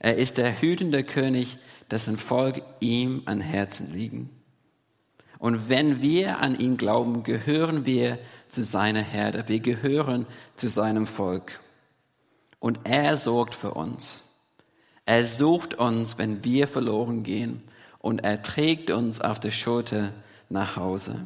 Er 0.00 0.16
ist 0.16 0.36
der 0.36 0.60
hütende 0.60 1.04
König, 1.04 1.58
dessen 1.92 2.16
Volk 2.16 2.60
ihm 2.80 3.22
an 3.26 3.40
Herzen 3.40 3.92
liegen. 3.92 4.30
Und 5.38 5.68
wenn 5.68 6.02
wir 6.02 6.40
an 6.40 6.58
ihn 6.58 6.76
glauben, 6.76 7.22
gehören 7.22 7.86
wir 7.86 8.18
zu 8.48 8.64
seiner 8.64 9.02
Herde. 9.02 9.44
Wir 9.46 9.60
gehören 9.60 10.26
zu 10.56 10.66
seinem 10.66 11.06
Volk. 11.06 11.60
Und 12.58 12.80
er 12.82 13.16
sorgt 13.16 13.54
für 13.54 13.74
uns. 13.74 14.24
Er 15.06 15.24
sucht 15.24 15.74
uns, 15.74 16.18
wenn 16.18 16.42
wir 16.42 16.66
verloren 16.66 17.22
gehen. 17.22 17.62
Und 18.00 18.24
er 18.24 18.42
trägt 18.42 18.90
uns 18.90 19.20
auf 19.20 19.38
der 19.38 19.52
Schulter 19.52 20.10
nach 20.48 20.74
Hause. 20.74 21.20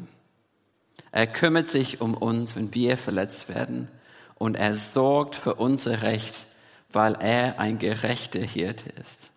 Er 1.12 1.26
kümmert 1.26 1.68
sich 1.68 2.00
um 2.00 2.14
uns, 2.14 2.56
wenn 2.56 2.74
wir 2.74 2.96
verletzt 2.96 3.48
werden. 3.48 3.88
Und 4.34 4.54
er 4.54 4.74
sorgt 4.74 5.36
für 5.36 5.54
unser 5.54 6.02
Recht, 6.02 6.46
weil 6.92 7.14
er 7.14 7.58
ein 7.58 7.78
gerechter 7.78 8.40
Hirte 8.40 8.90
ist. 9.00 9.30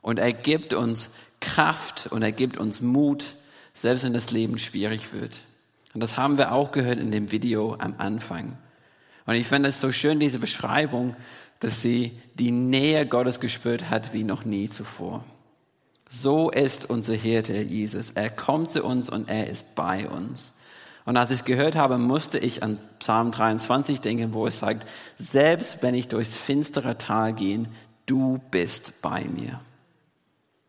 Und 0.00 0.18
er 0.18 0.32
gibt 0.32 0.74
uns 0.74 1.10
Kraft 1.40 2.08
und 2.10 2.22
er 2.22 2.32
gibt 2.32 2.56
uns 2.56 2.80
Mut, 2.80 3.36
selbst 3.74 4.04
wenn 4.04 4.12
das 4.12 4.30
Leben 4.30 4.58
schwierig 4.58 5.12
wird. 5.12 5.44
Und 5.94 6.00
das 6.00 6.16
haben 6.16 6.38
wir 6.38 6.52
auch 6.52 6.72
gehört 6.72 6.98
in 6.98 7.10
dem 7.10 7.30
Video 7.30 7.76
am 7.78 7.94
Anfang. 7.98 8.56
Und 9.26 9.34
ich 9.34 9.46
finde 9.46 9.68
es 9.68 9.80
so 9.80 9.92
schön, 9.92 10.18
diese 10.18 10.38
Beschreibung, 10.38 11.16
dass 11.60 11.82
sie 11.82 12.20
die 12.34 12.50
Nähe 12.50 13.06
Gottes 13.06 13.38
gespürt 13.38 13.90
hat 13.90 14.12
wie 14.12 14.24
noch 14.24 14.44
nie 14.44 14.68
zuvor. 14.68 15.24
So 16.08 16.50
ist 16.50 16.90
unser 16.90 17.14
Hirte 17.14 17.60
Jesus. 17.60 18.10
Er 18.10 18.30
kommt 18.30 18.70
zu 18.70 18.82
uns 18.82 19.08
und 19.08 19.28
er 19.28 19.48
ist 19.48 19.74
bei 19.74 20.08
uns. 20.08 20.52
Und 21.04 21.16
als 21.16 21.30
ich 21.30 21.40
es 21.40 21.44
gehört 21.44 21.74
habe, 21.74 21.98
musste 21.98 22.38
ich 22.38 22.62
an 22.62 22.78
Psalm 23.00 23.32
23 23.32 24.00
denken, 24.00 24.34
wo 24.34 24.46
es 24.46 24.58
sagt, 24.58 24.88
selbst 25.18 25.82
wenn 25.82 25.94
ich 25.94 26.08
durchs 26.08 26.36
finstere 26.36 26.96
Tal 26.96 27.32
gehe, 27.32 27.66
du 28.06 28.40
bist 28.50 28.92
bei 29.02 29.24
mir. 29.24 29.60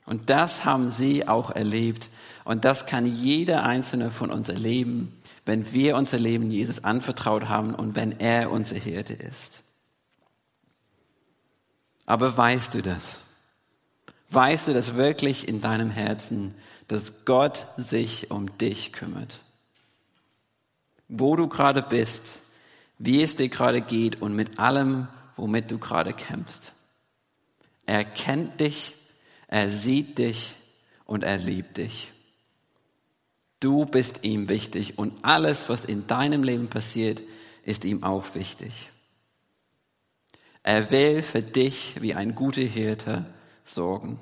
Und 0.06 0.30
das 0.30 0.66
haben 0.66 0.90
sie 0.90 1.28
auch 1.28 1.52
erlebt. 1.52 2.10
Und 2.44 2.66
das 2.66 2.86
kann 2.86 3.06
jeder 3.06 3.64
einzelne 3.64 4.12
von 4.12 4.32
uns 4.32 4.50
erleben, 4.50 5.18
wenn 5.46 5.72
wir 5.72 5.96
unser 5.96 6.20
Leben 6.20 6.52
Jesus 6.52 6.84
anvertraut 6.84 7.48
haben 7.48 7.76
und 7.76 7.96
wenn 7.96 8.20
er 8.20 8.52
unser 8.52 8.76
Hirte 8.76 9.14
ist. 9.14 9.62
Aber 12.06 12.36
weißt 12.36 12.74
du 12.74 12.82
das? 12.82 13.22
Weißt 14.30 14.68
du 14.68 14.74
das 14.74 14.96
wirklich 14.96 15.48
in 15.48 15.62
deinem 15.62 15.92
Herzen, 15.92 16.56
dass 16.88 17.24
Gott 17.24 17.68
sich 17.78 18.32
um 18.32 18.58
dich 18.58 18.92
kümmert? 18.92 19.40
Wo 21.08 21.36
du 21.36 21.48
gerade 21.48 21.82
bist, 21.82 22.44
wie 22.98 23.22
es 23.22 23.36
dir 23.36 23.50
gerade 23.50 23.82
geht 23.82 24.22
und 24.22 24.36
mit 24.36 24.60
allem, 24.60 25.08
womit 25.36 25.72
du 25.72 25.78
gerade 25.78 26.14
kämpfst. 26.14 26.74
Er 27.86 28.06
kennt 28.06 28.60
dich, 28.60 28.96
er 29.48 29.70
sieht 29.70 30.18
dich 30.18 30.56
und 31.06 31.24
er 31.24 31.38
liebt 31.38 31.78
dich. 31.78 32.12
Du 33.60 33.86
bist 33.86 34.24
ihm 34.24 34.50
wichtig 34.50 34.98
und 34.98 35.24
alles, 35.24 35.70
was 35.70 35.86
in 35.86 36.08
deinem 36.08 36.44
Leben 36.44 36.70
passiert, 36.70 37.22
ist 37.64 37.86
ihm 37.86 38.04
auch 38.04 38.36
wichtig. 38.36 38.92
Er 40.64 40.92
will 40.92 41.22
für 41.22 41.42
dich 41.42 42.02
wie 42.02 42.14
ein 42.14 42.36
guter 42.36 42.62
Hirte 42.62 43.26
sorgen. 43.64 44.20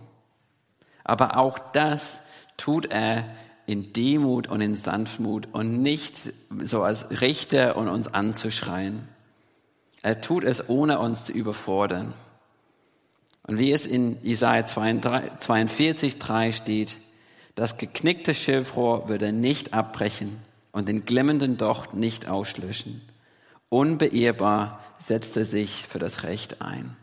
Aber 1.04 1.38
auch 1.38 1.60
das 1.60 2.22
tut 2.58 2.88
er 2.88 3.36
in 3.72 3.94
Demut 3.94 4.50
und 4.50 4.60
in 4.60 4.76
Sanftmut 4.76 5.48
und 5.54 5.82
nicht 5.82 6.34
so 6.60 6.84
als 6.84 7.22
Richter 7.22 7.78
und 7.78 7.88
uns 7.88 8.08
anzuschreien. 8.14 9.08
Er 10.04 10.20
tut 10.20 10.44
es, 10.44 10.68
ohne 10.68 11.00
uns 11.00 11.26
zu 11.26 11.32
überfordern. 11.32 12.14
Und 13.48 13.60
wie 13.60 13.72
es 13.72 13.88
in 13.88 14.24
Isaiah 14.24 14.66
42, 14.66 16.20
3 16.20 16.52
steht, 16.52 16.98
das 17.56 17.78
geknickte 17.78 18.34
Schilfrohr 18.34 19.08
würde 19.10 19.32
nicht 19.32 19.74
abbrechen 19.74 20.38
und 20.72 20.88
den 20.88 21.06
glimmenden 21.06 21.58
Docht 21.58 21.94
nicht 21.94 22.28
auslöschen. 22.28 23.02
Unbeirrbar 23.70 24.82
setzt 25.00 25.38
er 25.38 25.46
sich 25.46 25.86
für 25.88 26.00
das 26.00 26.24
Recht 26.24 26.62
ein. 26.62 26.98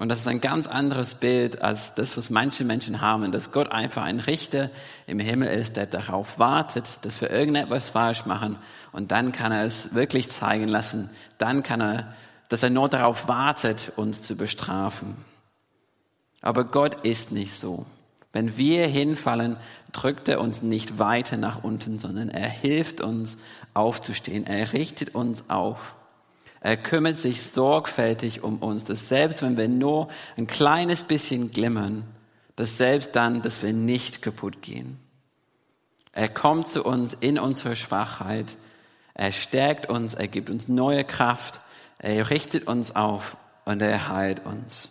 Und 0.00 0.08
das 0.08 0.20
ist 0.20 0.28
ein 0.28 0.40
ganz 0.40 0.66
anderes 0.66 1.14
Bild 1.14 1.60
als 1.60 1.94
das, 1.94 2.16
was 2.16 2.30
manche 2.30 2.64
Menschen 2.64 3.02
haben, 3.02 3.32
dass 3.32 3.52
Gott 3.52 3.70
einfach 3.70 4.02
ein 4.02 4.18
Richter 4.18 4.70
im 5.06 5.18
Himmel 5.18 5.48
ist, 5.50 5.76
der 5.76 5.84
darauf 5.84 6.38
wartet, 6.38 7.04
dass 7.04 7.20
wir 7.20 7.30
irgendetwas 7.30 7.90
falsch 7.90 8.24
machen 8.24 8.56
und 8.92 9.12
dann 9.12 9.30
kann 9.30 9.52
er 9.52 9.66
es 9.66 9.94
wirklich 9.94 10.30
zeigen 10.30 10.68
lassen. 10.68 11.10
Dann 11.36 11.62
kann 11.62 11.82
er, 11.82 12.14
dass 12.48 12.62
er 12.62 12.70
nur 12.70 12.88
darauf 12.88 13.28
wartet, 13.28 13.92
uns 13.96 14.22
zu 14.22 14.36
bestrafen. 14.36 15.16
Aber 16.40 16.64
Gott 16.64 17.04
ist 17.04 17.30
nicht 17.30 17.52
so. 17.52 17.84
Wenn 18.32 18.56
wir 18.56 18.86
hinfallen, 18.86 19.58
drückt 19.92 20.30
er 20.30 20.40
uns 20.40 20.62
nicht 20.62 20.98
weiter 20.98 21.36
nach 21.36 21.62
unten, 21.62 21.98
sondern 21.98 22.30
er 22.30 22.48
hilft 22.48 23.02
uns 23.02 23.36
aufzustehen. 23.74 24.46
Er 24.46 24.72
richtet 24.72 25.14
uns 25.14 25.50
auf. 25.50 25.94
Er 26.60 26.76
kümmert 26.76 27.16
sich 27.16 27.42
sorgfältig 27.42 28.42
um 28.42 28.58
uns, 28.58 28.84
dass 28.84 29.08
selbst 29.08 29.42
wenn 29.42 29.56
wir 29.56 29.68
nur 29.68 30.08
ein 30.36 30.46
kleines 30.46 31.04
bisschen 31.04 31.50
glimmern, 31.50 32.04
dass 32.56 32.76
selbst 32.76 33.16
dann, 33.16 33.40
dass 33.40 33.62
wir 33.62 33.72
nicht 33.72 34.20
kaputt 34.20 34.60
gehen. 34.60 34.98
Er 36.12 36.28
kommt 36.28 36.66
zu 36.66 36.84
uns 36.84 37.14
in 37.14 37.38
unserer 37.38 37.76
Schwachheit. 37.76 38.56
Er 39.14 39.32
stärkt 39.32 39.88
uns, 39.88 40.14
er 40.14 40.28
gibt 40.28 40.50
uns 40.50 40.68
neue 40.68 41.04
Kraft, 41.04 41.60
er 41.98 42.28
richtet 42.30 42.66
uns 42.66 42.94
auf 42.94 43.36
und 43.64 43.80
er 43.80 44.08
heilt 44.08 44.44
uns. 44.44 44.90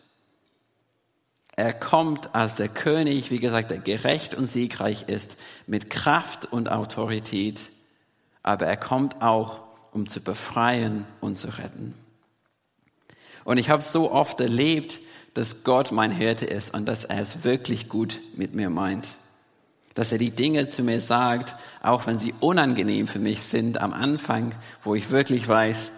Er 1.56 1.74
kommt 1.74 2.34
als 2.34 2.56
der 2.56 2.70
König, 2.70 3.32
wie 3.32 3.40
gesagt, 3.40 3.70
der 3.70 3.80
gerecht 3.80 4.34
und 4.34 4.46
siegreich 4.46 5.10
ist, 5.10 5.38
mit 5.68 5.90
Kraft 5.90 6.46
und 6.46 6.72
Autorität, 6.72 7.70
aber 8.42 8.66
er 8.66 8.78
kommt 8.78 9.22
auch 9.22 9.69
um 9.92 10.08
zu 10.08 10.22
befreien 10.22 11.06
und 11.22 11.38
zu 11.38 11.58
retten. 11.58 11.94
Und 13.44 13.58
ich 13.58 13.70
habe 13.70 13.82
so 13.82 14.12
oft 14.12 14.42
erlebt, 14.42 15.00
dass 15.34 15.64
Gott 15.64 15.92
mein 15.92 16.12
Hirte 16.12 16.46
ist 16.46 16.74
und 16.74 16.86
dass 16.88 17.06
er 17.06 17.22
es 17.22 17.44
wirklich 17.44 17.90
gut 17.90 18.20
mit 18.36 18.54
mir 18.54 18.70
meint. 18.70 19.16
Dass 19.94 20.12
er 20.12 20.18
die 20.18 20.32
Dinge 20.32 20.70
zu 20.70 20.84
mir 20.84 21.02
sagt, 21.02 21.56
auch 21.82 22.08
wenn 22.08 22.18
sie 22.18 22.34
unangenehm 22.40 23.08
für 23.08 23.20
mich 23.20 23.42
sind 23.42 23.82
am 23.82 23.94
Anfang, 23.94 24.54
wo 24.84 24.96
ich 24.96 25.12
wirklich 25.12 25.48
weiß, 25.48 25.92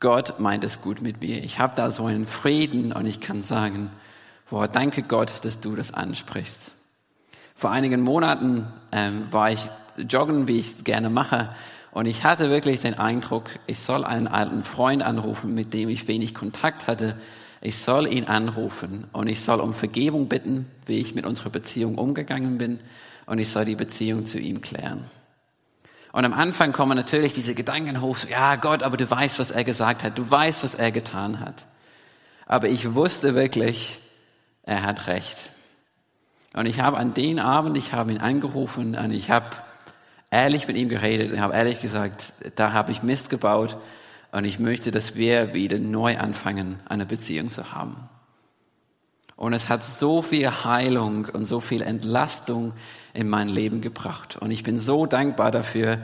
Gott 0.00 0.38
meint 0.38 0.64
es 0.64 0.80
gut 0.80 1.00
mit 1.00 1.22
mir. 1.22 1.42
Ich 1.42 1.58
habe 1.58 1.74
da 1.76 1.90
so 1.90 2.06
einen 2.06 2.26
Frieden 2.26 2.92
und 2.92 3.06
ich 3.06 3.20
kann 3.20 3.42
sagen, 3.42 3.90
boah, 4.50 4.68
danke 4.68 5.02
Gott, 5.02 5.44
dass 5.44 5.60
du 5.60 5.76
das 5.76 5.94
ansprichst. 5.94 6.72
Vor 7.54 7.70
einigen 7.70 8.02
Monaten 8.02 8.66
ähm, 8.92 9.32
war 9.32 9.50
ich 9.50 9.68
joggen, 10.08 10.48
wie 10.48 10.58
ich 10.58 10.72
es 10.72 10.84
gerne 10.84 11.08
mache, 11.08 11.54
und 11.94 12.06
ich 12.06 12.24
hatte 12.24 12.50
wirklich 12.50 12.80
den 12.80 12.98
Eindruck, 12.98 13.50
ich 13.68 13.78
soll 13.78 14.04
einen 14.04 14.26
alten 14.26 14.64
Freund 14.64 15.04
anrufen, 15.04 15.54
mit 15.54 15.72
dem 15.72 15.88
ich 15.88 16.08
wenig 16.08 16.34
Kontakt 16.34 16.88
hatte. 16.88 17.16
Ich 17.60 17.78
soll 17.78 18.12
ihn 18.12 18.24
anrufen 18.24 19.06
und 19.12 19.28
ich 19.28 19.40
soll 19.40 19.60
um 19.60 19.72
Vergebung 19.72 20.28
bitten, 20.28 20.66
wie 20.86 20.98
ich 20.98 21.14
mit 21.14 21.24
unserer 21.24 21.50
Beziehung 21.50 21.96
umgegangen 21.96 22.58
bin. 22.58 22.80
Und 23.26 23.38
ich 23.38 23.48
soll 23.48 23.64
die 23.64 23.76
Beziehung 23.76 24.26
zu 24.26 24.40
ihm 24.40 24.60
klären. 24.60 25.04
Und 26.10 26.24
am 26.24 26.32
Anfang 26.32 26.72
kommen 26.72 26.96
natürlich 26.96 27.32
diese 27.32 27.54
Gedanken 27.54 28.00
hoch, 28.00 28.16
so, 28.16 28.26
ja 28.26 28.56
Gott, 28.56 28.82
aber 28.82 28.96
du 28.96 29.08
weißt, 29.08 29.38
was 29.38 29.52
er 29.52 29.62
gesagt 29.62 30.02
hat, 30.02 30.18
du 30.18 30.28
weißt, 30.28 30.64
was 30.64 30.74
er 30.74 30.90
getan 30.90 31.38
hat. 31.38 31.66
Aber 32.44 32.68
ich 32.68 32.94
wusste 32.94 33.36
wirklich, 33.36 34.00
er 34.64 34.82
hat 34.82 35.06
recht. 35.06 35.50
Und 36.54 36.66
ich 36.66 36.80
habe 36.80 36.96
an 36.96 37.14
den 37.14 37.38
Abend, 37.38 37.76
ich 37.78 37.92
habe 37.92 38.12
ihn 38.12 38.18
angerufen 38.18 38.96
und 38.96 39.12
ich 39.12 39.30
habe 39.30 39.46
ehrlich 40.34 40.66
mit 40.66 40.76
ihm 40.76 40.88
geredet 40.88 41.32
und 41.32 41.40
habe 41.40 41.54
ehrlich 41.54 41.80
gesagt, 41.80 42.32
da 42.56 42.72
habe 42.72 42.90
ich 42.90 43.02
Mist 43.02 43.30
gebaut 43.30 43.76
und 44.32 44.44
ich 44.44 44.58
möchte, 44.58 44.90
dass 44.90 45.14
wir 45.14 45.54
wieder 45.54 45.78
neu 45.78 46.18
anfangen, 46.18 46.80
eine 46.88 47.06
Beziehung 47.06 47.50
zu 47.50 47.72
haben. 47.72 48.08
Und 49.36 49.52
es 49.52 49.68
hat 49.68 49.84
so 49.84 50.22
viel 50.22 50.48
Heilung 50.48 51.26
und 51.26 51.44
so 51.44 51.60
viel 51.60 51.82
Entlastung 51.82 52.72
in 53.12 53.28
mein 53.28 53.48
Leben 53.48 53.80
gebracht. 53.80 54.36
Und 54.36 54.50
ich 54.50 54.62
bin 54.64 54.78
so 54.78 55.06
dankbar 55.06 55.50
dafür, 55.50 55.98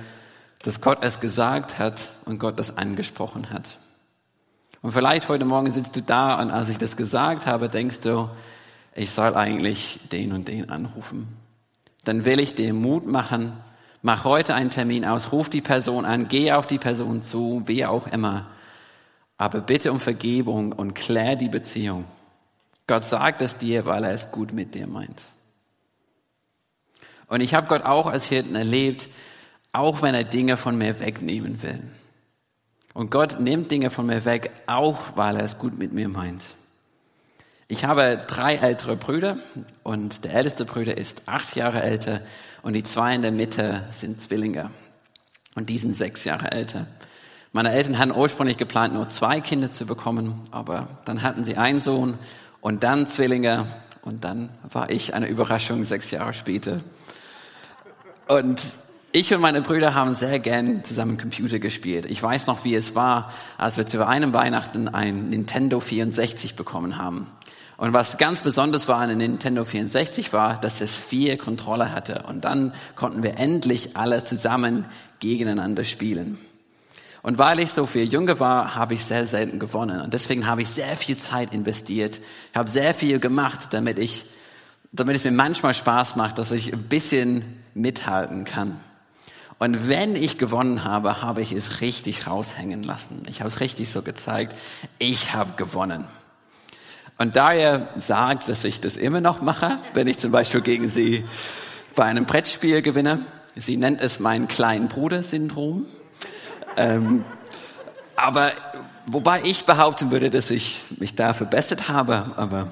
dass 0.63 0.81
Gott 0.81 0.99
es 1.03 1.21
gesagt 1.21 1.79
hat 1.79 2.11
und 2.25 2.39
Gott 2.39 2.59
das 2.59 2.77
angesprochen 2.77 3.51
hat. 3.51 3.79
Und 4.83 4.93
vielleicht 4.93 5.29
heute 5.29 5.45
Morgen 5.45 5.71
sitzt 5.71 5.97
du 5.97 6.03
da 6.03 6.41
und 6.41 6.51
als 6.51 6.69
ich 6.69 6.79
das 6.79 6.97
gesagt 6.97 7.47
habe, 7.47 7.69
denkst 7.69 8.01
du, 8.01 8.31
ich 8.95 9.11
soll 9.11 9.35
eigentlich 9.35 10.01
den 10.11 10.33
und 10.33 10.49
den 10.49 10.71
anrufen. 10.71 11.29
Dann 12.05 12.25
will 12.25 12.41
ich 12.41 12.55
dir 12.55 12.73
Mut 12.73 13.07
machen, 13.07 13.53
mach 14.03 14.25
heute 14.25 14.55
einen 14.55 14.71
Termin 14.71 15.05
aus, 15.05 15.33
ruf 15.33 15.49
die 15.49 15.61
Person 15.61 16.05
an, 16.05 16.29
geh 16.29 16.53
auf 16.53 16.67
die 16.67 16.79
Person 16.79 17.23
zu, 17.23 17.63
wie 17.67 17.85
auch 17.87 18.07
immer. 18.07 18.47
Aber 19.37 19.61
bitte 19.61 19.93
um 19.93 20.01
Vergebung 20.01 20.73
und 20.73 20.95
klär 20.95 21.37
die 21.37 21.49
Beziehung. 21.49 22.05
Gott 22.87 23.05
sagt 23.05 23.41
es 23.43 23.57
dir, 23.57 23.87
weil 23.87 24.05
er 24.05 24.13
es 24.13 24.31
gut 24.31 24.53
mit 24.53 24.75
dir 24.75 24.87
meint. 24.87 25.23
Und 27.29 27.41
ich 27.41 27.55
habe 27.55 27.69
Gott 27.69 27.83
auch 27.83 28.07
als 28.07 28.25
Hirten 28.25 28.57
erlebt, 28.57 29.09
auch 29.73 30.03
wenn 30.03 30.15
er 30.15 30.25
Dinge 30.25 30.57
von 30.57 30.77
mir 30.77 30.99
wegnehmen 30.99 31.63
will. 31.63 31.81
Und 32.93 33.11
Gott 33.11 33.39
nimmt 33.39 33.71
Dinge 33.71 33.91
von 33.91 34.07
mir 34.07 34.25
weg, 34.25 34.53
auch 34.67 35.17
weil 35.17 35.37
er 35.37 35.45
es 35.45 35.59
gut 35.59 35.79
mit 35.79 35.93
mir 35.93 36.09
meint. 36.09 36.57
Ich 37.71 37.85
habe 37.85 38.25
drei 38.27 38.57
ältere 38.57 38.97
Brüder 38.97 39.37
und 39.85 40.25
der 40.25 40.35
älteste 40.35 40.65
Bruder 40.65 40.99
ist 40.99 41.23
acht 41.27 41.55
Jahre 41.55 41.85
älter 41.85 42.21
und 42.63 42.73
die 42.73 42.83
zwei 42.83 43.15
in 43.15 43.23
der 43.23 43.31
Mitte 43.31 43.87
sind 43.93 44.21
Zwillinge 44.21 44.73
und 45.55 45.69
die 45.69 45.79
sind 45.79 45.93
sechs 45.93 46.25
Jahre 46.25 46.51
älter. 46.51 46.89
Meine 47.53 47.71
Eltern 47.71 47.97
hatten 47.97 48.11
ursprünglich 48.11 48.57
geplant, 48.57 48.93
nur 48.93 49.07
zwei 49.07 49.41
Kinder 49.41 49.71
zu 49.71 49.87
bekommen, 49.87 50.49
aber 50.51 50.89
dann 51.05 51.23
hatten 51.23 51.45
sie 51.45 51.59
einen 51.59 51.79
Sohn 51.79 52.19
und 52.61 52.83
dann 52.83 53.07
Zwillinge 53.07 53.67
und 54.03 54.25
dann 54.25 54.49
war 54.69 54.91
ich 54.91 55.15
eine 55.15 55.29
Überraschung 55.29 55.85
sechs 55.85 56.11
Jahre 56.11 56.35
später. 56.35 56.81
Und 58.27 58.61
ich 59.13 59.33
und 59.33 59.41
meine 59.41 59.61
Brüder 59.61 59.95
haben 59.95 60.17
sehr 60.17 60.41
gern 60.41 60.83
zusammen 60.83 61.19
Computer 61.19 61.61
gespielt. 61.61 62.07
Ich 62.07 62.21
weiß 62.21 62.49
noch, 62.49 62.65
wie 62.65 62.75
es 62.75 62.97
war, 62.97 63.33
als 63.59 63.77
wir 63.77 63.87
zu 63.87 64.05
einem 64.05 64.33
Weihnachten 64.33 64.89
ein 64.89 65.31
Nintendo 65.31 65.79
64 65.79 66.57
bekommen 66.57 66.99
haben. 66.99 67.29
Und 67.81 67.95
was 67.95 68.19
ganz 68.19 68.43
besonders 68.43 68.89
war 68.89 68.99
an 68.99 69.09
der 69.09 69.17
Nintendo 69.17 69.65
64 69.65 70.35
war, 70.35 70.61
dass 70.61 70.83
es 70.83 70.99
vier 70.99 71.39
Controller 71.39 71.93
hatte. 71.93 72.25
Und 72.29 72.45
dann 72.45 72.75
konnten 72.95 73.23
wir 73.23 73.39
endlich 73.39 73.97
alle 73.97 74.23
zusammen 74.23 74.85
gegeneinander 75.19 75.83
spielen. 75.85 76.37
Und 77.23 77.39
weil 77.39 77.59
ich 77.59 77.71
so 77.71 77.87
viel 77.87 78.05
jünger 78.05 78.39
war, 78.39 78.75
habe 78.75 78.93
ich 78.93 79.07
sehr 79.07 79.25
selten 79.25 79.59
gewonnen. 79.59 80.03
Und 80.03 80.13
deswegen 80.13 80.47
habe 80.47 80.61
ich 80.61 80.69
sehr 80.69 80.95
viel 80.95 81.17
Zeit 81.17 81.55
investiert. 81.55 82.21
Ich 82.53 82.59
habe 82.59 82.69
sehr 82.69 82.93
viel 82.93 83.19
gemacht, 83.19 83.69
damit 83.71 83.99
ich, 83.99 84.27
damit 84.93 85.17
es 85.17 85.25
mir 85.25 85.33
manchmal 85.33 85.73
Spaß 85.73 86.17
macht, 86.17 86.37
dass 86.37 86.51
ich 86.51 86.75
ein 86.75 86.83
bisschen 86.83 87.63
mithalten 87.73 88.45
kann. 88.45 88.79
Und 89.59 89.89
wenn 89.89 90.17
ich 90.17 90.37
gewonnen 90.37 90.85
habe, 90.85 91.23
habe 91.23 91.41
ich 91.41 91.53
es 91.53 91.81
richtig 91.81 92.27
raushängen 92.27 92.83
lassen. 92.83 93.23
Ich 93.27 93.41
habe 93.41 93.49
es 93.49 93.61
richtig 93.61 93.89
so 93.89 94.03
gezeigt. 94.03 94.55
Ich 94.99 95.33
habe 95.33 95.55
gewonnen. 95.57 96.05
Und 97.21 97.37
da 97.37 97.53
er 97.53 97.87
sagt, 97.97 98.49
dass 98.49 98.65
ich 98.65 98.81
das 98.81 98.97
immer 98.97 99.21
noch 99.21 99.43
mache, 99.43 99.77
wenn 99.93 100.07
ich 100.07 100.17
zum 100.17 100.31
Beispiel 100.31 100.63
gegen 100.63 100.89
sie 100.89 101.23
bei 101.95 102.05
einem 102.05 102.25
Brettspiel 102.25 102.81
gewinne, 102.81 103.19
sie 103.55 103.77
nennt 103.77 104.01
es 104.01 104.21
mein 104.21 104.49
kleinen 104.49 104.89
Bruder-Syndrom. 104.89 105.85
Ähm, 106.79 107.27
aber 108.17 108.53
wobei 109.05 109.43
ich 109.45 109.67
behaupten 109.67 110.11
würde, 110.11 110.31
dass 110.31 110.51
ich 110.51 110.87
mich 110.97 111.15
da 111.15 111.35
verbessert 111.35 111.91
habe, 111.91 112.33
aber 112.39 112.69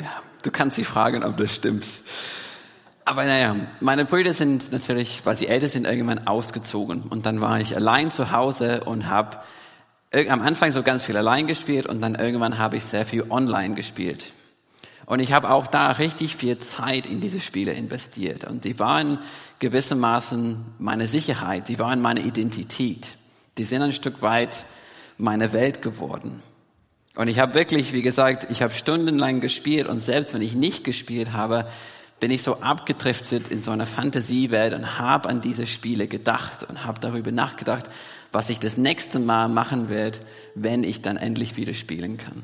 ja, 0.00 0.10
du 0.42 0.50
kannst 0.50 0.74
sie 0.74 0.84
fragen, 0.84 1.22
ob 1.22 1.36
das 1.36 1.54
stimmt. 1.54 1.86
Aber 3.04 3.24
naja, 3.24 3.54
meine 3.78 4.04
Brüder 4.04 4.34
sind 4.34 4.72
natürlich, 4.72 5.24
weil 5.24 5.36
sie 5.36 5.46
älter 5.46 5.68
sind, 5.68 5.86
irgendwann 5.86 6.26
ausgezogen. 6.26 7.02
Und 7.02 7.24
dann 7.24 7.40
war 7.40 7.60
ich 7.60 7.76
allein 7.76 8.10
zu 8.10 8.32
Hause 8.32 8.82
und 8.82 9.08
habe 9.08 9.36
am 10.12 10.40
Anfang 10.40 10.70
so 10.70 10.82
ganz 10.82 11.04
viel 11.04 11.16
allein 11.16 11.46
gespielt 11.46 11.86
und 11.86 12.00
dann 12.00 12.14
irgendwann 12.14 12.58
habe 12.58 12.76
ich 12.76 12.84
sehr 12.84 13.04
viel 13.04 13.24
online 13.30 13.74
gespielt. 13.74 14.32
Und 15.04 15.20
ich 15.20 15.32
habe 15.32 15.50
auch 15.50 15.68
da 15.68 15.92
richtig 15.92 16.36
viel 16.36 16.58
Zeit 16.58 17.06
in 17.06 17.20
diese 17.20 17.38
Spiele 17.38 17.72
investiert. 17.72 18.44
Und 18.44 18.64
die 18.64 18.78
waren 18.80 19.20
gewissermaßen 19.60 20.64
meine 20.78 21.06
Sicherheit, 21.06 21.68
die 21.68 21.78
waren 21.78 22.00
meine 22.00 22.20
Identität. 22.20 23.16
Die 23.56 23.64
sind 23.64 23.82
ein 23.82 23.92
Stück 23.92 24.20
weit 24.20 24.66
meine 25.16 25.52
Welt 25.52 25.80
geworden. 25.80 26.42
Und 27.14 27.28
ich 27.28 27.38
habe 27.38 27.54
wirklich, 27.54 27.92
wie 27.92 28.02
gesagt, 28.02 28.48
ich 28.50 28.62
habe 28.62 28.74
stundenlang 28.74 29.40
gespielt 29.40 29.86
und 29.86 30.00
selbst 30.00 30.34
wenn 30.34 30.42
ich 30.42 30.54
nicht 30.54 30.84
gespielt 30.84 31.32
habe, 31.32 31.66
bin 32.20 32.30
ich 32.30 32.42
so 32.42 32.60
abgedriftet 32.60 33.48
in 33.48 33.60
so 33.60 33.70
einer 33.70 33.86
Fantasiewelt 33.86 34.72
und 34.72 34.98
habe 34.98 35.28
an 35.28 35.40
diese 35.40 35.66
Spiele 35.66 36.06
gedacht 36.06 36.64
und 36.64 36.84
habe 36.84 37.00
darüber 37.00 37.30
nachgedacht, 37.30 37.90
was 38.32 38.50
ich 38.50 38.58
das 38.58 38.76
nächste 38.76 39.18
Mal 39.18 39.48
machen 39.48 39.88
werde, 39.88 40.18
wenn 40.54 40.82
ich 40.82 41.02
dann 41.02 41.16
endlich 41.16 41.56
wieder 41.56 41.74
spielen 41.74 42.16
kann. 42.16 42.42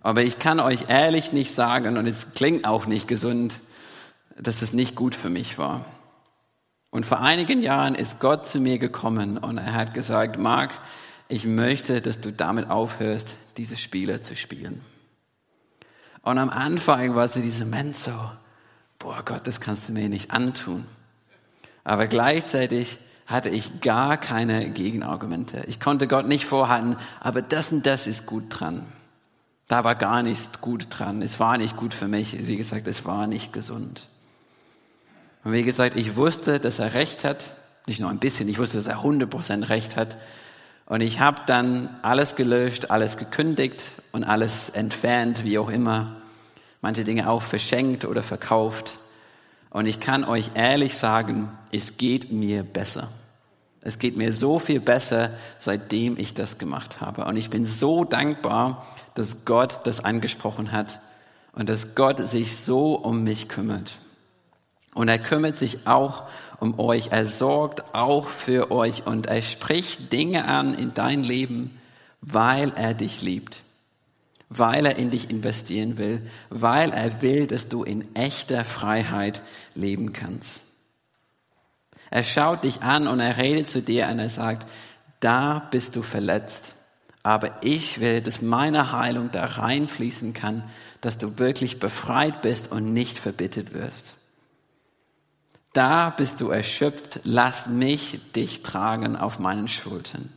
Aber 0.00 0.22
ich 0.22 0.38
kann 0.38 0.60
euch 0.60 0.88
ehrlich 0.88 1.32
nicht 1.32 1.52
sagen, 1.52 1.96
und 1.96 2.06
es 2.06 2.34
klingt 2.34 2.66
auch 2.66 2.86
nicht 2.86 3.08
gesund, 3.08 3.60
dass 4.36 4.58
das 4.58 4.72
nicht 4.72 4.96
gut 4.96 5.14
für 5.14 5.30
mich 5.30 5.56
war. 5.58 5.84
Und 6.90 7.06
vor 7.06 7.20
einigen 7.20 7.62
Jahren 7.62 7.94
ist 7.94 8.20
Gott 8.20 8.46
zu 8.46 8.60
mir 8.60 8.78
gekommen 8.78 9.38
und 9.38 9.58
er 9.58 9.74
hat 9.74 9.94
gesagt, 9.94 10.38
Mark, 10.38 10.72
ich 11.28 11.46
möchte, 11.46 12.00
dass 12.00 12.20
du 12.20 12.32
damit 12.32 12.70
aufhörst, 12.70 13.38
diese 13.56 13.76
Spiele 13.76 14.20
zu 14.20 14.36
spielen. 14.36 14.82
Und 16.24 16.38
am 16.38 16.48
Anfang 16.48 17.14
war 17.14 17.28
so 17.28 17.40
dieser 17.40 17.66
Mensch 17.66 17.98
so, 17.98 18.12
boah 18.98 19.22
Gott, 19.24 19.46
das 19.46 19.60
kannst 19.60 19.88
du 19.88 19.92
mir 19.92 20.08
nicht 20.08 20.30
antun. 20.30 20.86
Aber 21.84 22.06
gleichzeitig 22.06 22.98
hatte 23.26 23.50
ich 23.50 23.82
gar 23.82 24.16
keine 24.16 24.70
Gegenargumente. 24.70 25.64
Ich 25.68 25.80
konnte 25.80 26.08
Gott 26.08 26.26
nicht 26.26 26.46
vorhalten, 26.46 26.96
aber 27.20 27.42
das 27.42 27.72
und 27.72 27.84
das 27.84 28.06
ist 28.06 28.24
gut 28.24 28.44
dran. 28.48 28.86
Da 29.68 29.84
war 29.84 29.94
gar 29.94 30.22
nichts 30.22 30.48
gut 30.62 30.86
dran. 30.88 31.20
Es 31.20 31.40
war 31.40 31.58
nicht 31.58 31.76
gut 31.76 31.92
für 31.92 32.08
mich. 32.08 32.46
Wie 32.46 32.56
gesagt, 32.56 32.86
es 32.86 33.04
war 33.04 33.26
nicht 33.26 33.52
gesund. 33.52 34.08
Und 35.42 35.52
wie 35.52 35.62
gesagt, 35.62 35.94
ich 35.96 36.16
wusste, 36.16 36.58
dass 36.58 36.78
er 36.78 36.94
recht 36.94 37.24
hat. 37.24 37.52
Nicht 37.86 38.00
nur 38.00 38.08
ein 38.08 38.18
bisschen, 38.18 38.48
ich 38.48 38.58
wusste, 38.58 38.78
dass 38.78 38.86
er 38.86 39.00
100% 39.00 39.68
recht 39.68 39.96
hat. 39.96 40.16
Und 40.86 41.00
ich 41.00 41.20
habe 41.20 41.42
dann 41.46 41.88
alles 42.02 42.36
gelöscht, 42.36 42.90
alles 42.90 43.16
gekündigt 43.16 43.94
und 44.12 44.24
alles 44.24 44.68
entfernt, 44.68 45.44
wie 45.44 45.58
auch 45.58 45.70
immer. 45.70 46.16
Manche 46.82 47.04
Dinge 47.04 47.30
auch 47.30 47.42
verschenkt 47.42 48.04
oder 48.04 48.22
verkauft. 48.22 48.98
Und 49.70 49.86
ich 49.86 49.98
kann 50.00 50.24
euch 50.24 50.50
ehrlich 50.54 50.96
sagen, 50.96 51.50
es 51.72 51.96
geht 51.96 52.30
mir 52.30 52.62
besser. 52.62 53.08
Es 53.80 53.98
geht 53.98 54.16
mir 54.16 54.32
so 54.32 54.58
viel 54.58 54.80
besser, 54.80 55.30
seitdem 55.58 56.18
ich 56.18 56.32
das 56.32 56.58
gemacht 56.58 57.00
habe. 57.00 57.24
Und 57.24 57.36
ich 57.36 57.50
bin 57.50 57.66
so 57.66 58.04
dankbar, 58.04 58.86
dass 59.14 59.44
Gott 59.44 59.80
das 59.84 60.04
angesprochen 60.04 60.72
hat 60.72 61.00
und 61.52 61.68
dass 61.68 61.94
Gott 61.94 62.26
sich 62.26 62.56
so 62.56 62.94
um 62.94 63.24
mich 63.24 63.48
kümmert. 63.48 63.98
Und 64.94 65.08
er 65.08 65.18
kümmert 65.18 65.56
sich 65.56 65.86
auch 65.86 66.24
um 66.60 66.78
euch. 66.78 67.08
Er 67.10 67.26
sorgt 67.26 67.94
auch 67.94 68.28
für 68.28 68.70
euch 68.70 69.06
und 69.06 69.26
er 69.26 69.42
spricht 69.42 70.12
Dinge 70.12 70.46
an 70.46 70.74
in 70.74 70.94
dein 70.94 71.22
Leben, 71.22 71.78
weil 72.20 72.72
er 72.76 72.94
dich 72.94 73.20
liebt, 73.20 73.62
weil 74.48 74.86
er 74.86 74.96
in 74.96 75.10
dich 75.10 75.30
investieren 75.30 75.98
will, 75.98 76.22
weil 76.48 76.92
er 76.92 77.22
will, 77.22 77.46
dass 77.46 77.68
du 77.68 77.82
in 77.82 78.14
echter 78.14 78.64
Freiheit 78.64 79.42
leben 79.74 80.12
kannst. 80.12 80.62
Er 82.10 82.22
schaut 82.22 82.62
dich 82.62 82.82
an 82.82 83.08
und 83.08 83.18
er 83.18 83.36
redet 83.38 83.68
zu 83.68 83.82
dir 83.82 84.06
und 84.08 84.20
er 84.20 84.30
sagt, 84.30 84.66
da 85.18 85.66
bist 85.70 85.96
du 85.96 86.02
verletzt. 86.02 86.76
Aber 87.24 87.64
ich 87.64 88.00
will, 88.00 88.20
dass 88.20 88.42
meine 88.42 88.92
Heilung 88.92 89.30
da 89.32 89.44
reinfließen 89.44 90.34
kann, 90.34 90.62
dass 91.00 91.18
du 91.18 91.38
wirklich 91.38 91.80
befreit 91.80 92.42
bist 92.42 92.70
und 92.70 92.92
nicht 92.92 93.18
verbittet 93.18 93.72
wirst. 93.72 94.14
Da 95.74 96.10
bist 96.10 96.40
du 96.40 96.50
erschöpft, 96.50 97.20
lass 97.24 97.66
mich 97.66 98.20
dich 98.32 98.62
tragen 98.62 99.16
auf 99.16 99.40
meinen 99.40 99.66
Schultern. 99.66 100.32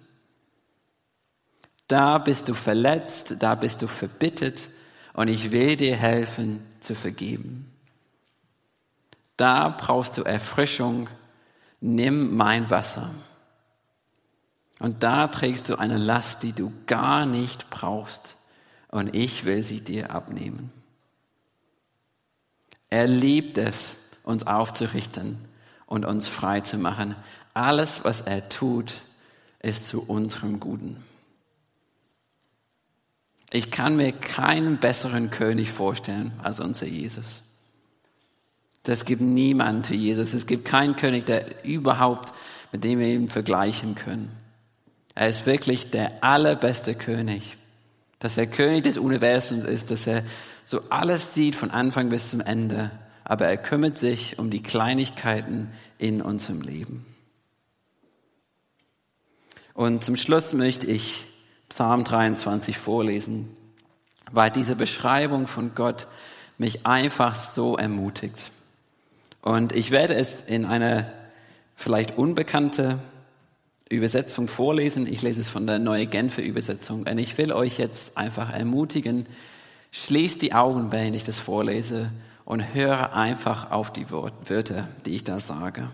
Da 1.87 2.17
bist 2.17 2.49
du 2.49 2.55
verletzt, 2.55 3.35
da 3.39 3.53
bist 3.53 3.83
du 3.83 3.87
verbittet 3.87 4.69
und 5.13 5.27
ich 5.27 5.51
will 5.51 5.77
dir 5.77 5.95
helfen 5.95 6.65
zu 6.79 6.95
vergeben. 6.95 7.71
Da 9.37 9.69
brauchst 9.69 10.17
du 10.17 10.23
Erfrischung, 10.23 11.07
nimm 11.79 12.35
mein 12.35 12.71
Wasser. 12.71 13.13
Und 14.79 15.03
da 15.03 15.27
trägst 15.27 15.69
du 15.69 15.75
eine 15.75 15.97
Last, 15.97 16.41
die 16.41 16.53
du 16.53 16.73
gar 16.87 17.27
nicht 17.27 17.69
brauchst. 17.69 18.37
Und 18.89 19.15
ich 19.15 19.45
will 19.45 19.61
sie 19.61 19.81
dir 19.81 20.11
abnehmen. 20.11 20.71
Er 22.89 23.05
liebt 23.05 23.59
es, 23.59 23.99
uns 24.27 24.45
aufzurichten 24.45 25.37
und 25.85 26.05
uns 26.05 26.27
frei 26.27 26.61
zu 26.61 26.77
machen. 26.77 27.15
Alles, 27.53 28.03
was 28.03 28.21
er 28.21 28.49
tut, 28.49 29.01
ist 29.59 29.87
zu 29.87 30.03
unserem 30.03 30.59
Guten. 30.59 31.03
Ich 33.51 33.71
kann 33.71 33.95
mir 33.95 34.11
keinen 34.11 34.77
besseren 34.77 35.31
König 35.31 35.71
vorstellen 35.71 36.33
als 36.43 36.59
unser 36.59 36.85
Jesus. 36.85 37.41
Es 38.85 39.05
gibt 39.05 39.21
niemanden 39.21 39.89
wie 39.89 39.95
Jesus. 39.95 40.33
Es 40.33 40.45
gibt 40.45 40.65
keinen 40.65 40.95
König, 40.95 41.25
der 41.25 41.65
überhaupt, 41.65 42.33
mit 42.71 42.83
dem 42.83 42.99
wir 42.99 43.07
ihn 43.07 43.29
vergleichen 43.29 43.95
können. 43.95 44.31
Er 45.13 45.27
ist 45.27 45.45
wirklich 45.45 45.89
der 45.89 46.23
allerbeste 46.23 46.95
König. 46.95 47.57
Dass 48.19 48.37
er 48.37 48.47
König 48.47 48.83
des 48.83 48.97
Universums 48.97 49.65
ist, 49.65 49.91
dass 49.91 50.07
er 50.07 50.23
so 50.63 50.81
alles 50.89 51.33
sieht 51.33 51.55
von 51.55 51.71
Anfang 51.71 52.09
bis 52.09 52.29
zum 52.29 52.39
Ende. 52.39 52.91
Aber 53.29 53.45
er 53.45 53.57
kümmert 53.57 53.97
sich 53.97 54.39
um 54.39 54.49
die 54.49 54.63
Kleinigkeiten 54.63 55.69
in 55.97 56.21
unserem 56.21 56.61
Leben. 56.61 57.05
Und 59.73 60.01
zum 60.01 60.15
Schluss 60.15 60.53
möchte 60.53 60.87
ich 60.87 61.25
Psalm 61.67 62.05
23 62.05 62.77
vorlesen, 62.77 63.49
weil 64.31 64.49
diese 64.49 64.77
Beschreibung 64.77 65.45
von 65.45 65.75
Gott 65.75 66.07
mich 66.57 66.85
einfach 66.85 67.35
so 67.35 67.75
ermutigt. 67.75 68.51
Und 69.41 69.73
ich 69.73 69.91
werde 69.91 70.15
es 70.15 70.39
in 70.39 70.63
einer 70.63 71.11
vielleicht 71.75 72.17
unbekannte 72.17 72.99
Übersetzung 73.89 74.47
vorlesen. 74.47 75.05
Ich 75.05 75.21
lese 75.21 75.41
es 75.41 75.49
von 75.49 75.67
der 75.67 75.79
Neue 75.79 76.05
Genfer 76.05 76.43
Übersetzung. 76.43 77.05
Und 77.05 77.17
ich 77.17 77.37
will 77.37 77.51
euch 77.51 77.77
jetzt 77.77 78.15
einfach 78.15 78.53
ermutigen, 78.53 79.25
schließt 79.91 80.41
die 80.41 80.53
Augen, 80.53 80.93
wenn 80.93 81.13
ich 81.13 81.25
das 81.25 81.39
vorlese 81.39 82.09
und 82.47 82.73
höre 82.73 83.13
einfach 83.13 83.71
auf 83.71 83.91
die 83.91 84.09
Wörter, 84.09 84.87
die 85.05 85.15
ich 85.15 85.25
da 85.25 85.37
sage. 85.37 85.89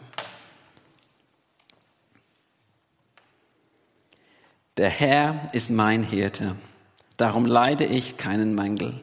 Der 4.78 4.90
Herr 4.90 5.48
ist 5.54 5.72
mein 5.72 6.04
Hirte, 6.04 6.56
darum 7.18 7.48
leide 7.48 7.86
ich 7.86 8.18
keinen 8.18 8.54
Mangel. 8.54 9.02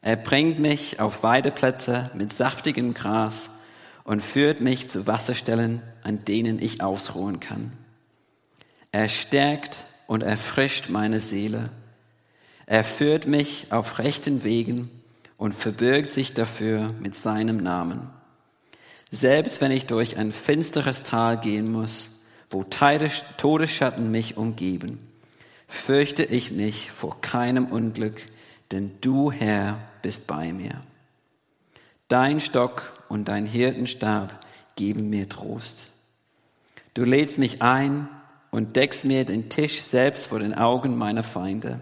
Er 0.00 0.16
bringt 0.16 0.58
mich 0.58 0.98
auf 0.98 1.22
Weideplätze 1.22 2.10
mit 2.14 2.32
saftigem 2.32 2.94
Gras 2.94 3.50
und 4.04 4.22
führt 4.22 4.62
mich 4.62 4.88
zu 4.88 5.06
Wasserstellen, 5.06 5.82
an 6.04 6.24
denen 6.24 6.58
ich 6.58 6.80
ausruhen 6.80 7.38
kann. 7.38 7.72
Er 8.92 9.10
stärkt 9.10 9.84
und 10.06 10.22
erfrischt 10.22 10.88
meine 10.88 11.20
Seele. 11.20 11.68
Er 12.64 12.82
führt 12.82 13.26
mich 13.26 13.72
auf 13.72 13.98
rechten 13.98 14.42
Wegen 14.42 14.90
und 15.36 15.54
verbirgt 15.54 16.10
sich 16.10 16.34
dafür 16.34 16.94
mit 17.00 17.14
seinem 17.14 17.58
Namen. 17.58 18.10
Selbst 19.10 19.60
wenn 19.60 19.72
ich 19.72 19.86
durch 19.86 20.18
ein 20.18 20.32
finsteres 20.32 21.02
Tal 21.02 21.38
gehen 21.38 21.70
muss, 21.70 22.10
wo 22.50 22.64
Todesschatten 22.64 24.10
mich 24.10 24.36
umgeben, 24.36 24.98
fürchte 25.68 26.24
ich 26.24 26.50
mich 26.50 26.90
vor 26.90 27.20
keinem 27.20 27.66
Unglück, 27.66 28.28
denn 28.72 28.92
du, 29.00 29.30
Herr, 29.30 29.78
bist 30.02 30.26
bei 30.26 30.52
mir. 30.52 30.82
Dein 32.08 32.40
Stock 32.40 33.04
und 33.08 33.28
dein 33.28 33.46
Hirtenstab 33.46 34.44
geben 34.76 35.10
mir 35.10 35.28
Trost. 35.28 35.90
Du 36.94 37.04
lädst 37.04 37.38
mich 37.38 37.62
ein 37.62 38.08
und 38.50 38.76
deckst 38.76 39.04
mir 39.04 39.24
den 39.24 39.48
Tisch 39.48 39.82
selbst 39.82 40.28
vor 40.28 40.38
den 40.38 40.54
Augen 40.54 40.96
meiner 40.96 41.22
Feinde. 41.22 41.80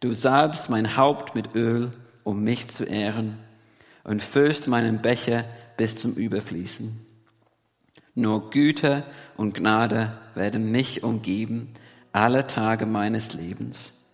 Du 0.00 0.12
salbst 0.12 0.70
mein 0.70 0.96
Haupt 0.96 1.34
mit 1.34 1.54
Öl, 1.54 1.92
um 2.26 2.42
mich 2.42 2.66
zu 2.68 2.84
ehren, 2.84 3.38
und 4.02 4.22
füllst 4.22 4.68
meinen 4.68 5.00
Becher 5.00 5.44
bis 5.76 5.96
zum 5.96 6.14
Überfließen. 6.14 7.04
Nur 8.14 8.50
Güte 8.50 9.04
und 9.36 9.54
Gnade 9.54 10.16
werden 10.34 10.70
mich 10.70 11.02
umgeben 11.02 11.72
alle 12.12 12.46
Tage 12.46 12.86
meines 12.86 13.34
Lebens 13.34 14.04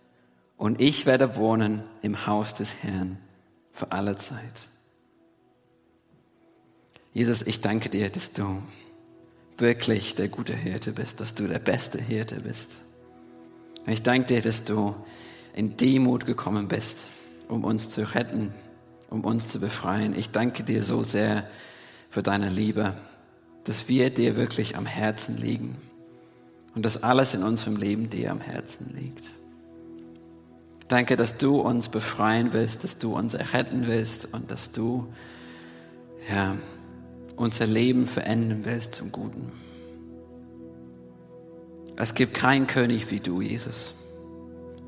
und 0.57 0.81
ich 0.81 1.05
werde 1.05 1.35
wohnen 1.35 1.83
im 2.01 2.25
Haus 2.25 2.53
des 2.53 2.75
Herrn 2.81 3.17
für 3.71 3.91
alle 3.91 4.17
Zeit. 4.17 4.67
Jesus, 7.13 7.43
ich 7.43 7.61
danke 7.61 7.89
dir, 7.89 8.09
dass 8.09 8.33
du 8.33 8.61
wirklich 9.57 10.15
der 10.15 10.27
gute 10.27 10.55
Hirte 10.55 10.91
bist, 10.91 11.19
dass 11.19 11.35
du 11.35 11.47
der 11.47 11.59
beste 11.59 12.01
Hirte 12.01 12.41
bist. 12.41 12.81
Ich 13.85 14.01
danke 14.01 14.27
dir, 14.27 14.41
dass 14.41 14.63
du 14.63 14.95
in 15.53 15.77
Demut 15.77 16.25
gekommen 16.25 16.67
bist, 16.67 17.09
um 17.47 17.63
uns 17.63 17.89
zu 17.89 18.01
retten, 18.13 18.53
um 19.09 19.23
uns 19.23 19.49
zu 19.49 19.59
befreien. 19.59 20.17
Ich 20.17 20.31
danke 20.31 20.63
dir 20.63 20.83
so 20.83 21.03
sehr 21.03 21.47
für 22.09 22.23
deine 22.23 22.49
Liebe, 22.49 22.95
dass 23.63 23.87
wir 23.87 24.09
dir 24.09 24.35
wirklich 24.35 24.75
am 24.75 24.85
Herzen 24.85 25.37
liegen 25.37 25.77
und 26.75 26.85
dass 26.85 27.01
alles 27.01 27.33
in 27.33 27.43
unserem 27.43 27.75
Leben 27.75 28.09
dir 28.09 28.31
am 28.31 28.41
Herzen 28.41 28.93
liegt. 28.95 29.31
Danke, 30.87 31.15
dass 31.15 31.37
du 31.37 31.59
uns 31.59 31.89
befreien 31.89 32.53
willst, 32.53 32.83
dass 32.83 32.97
du 32.97 33.15
uns 33.15 33.33
erretten 33.33 33.87
willst 33.87 34.33
und 34.33 34.51
dass 34.51 34.71
du 34.71 35.07
ja, 36.29 36.55
unser 37.35 37.65
Leben 37.65 38.05
verändern 38.05 38.59
willst 38.63 38.95
zum 38.95 39.11
Guten. 39.11 39.51
Es 41.95 42.13
gibt 42.13 42.33
keinen 42.33 42.67
König 42.67 43.11
wie 43.11 43.19
du, 43.19 43.41
Jesus. 43.41 43.93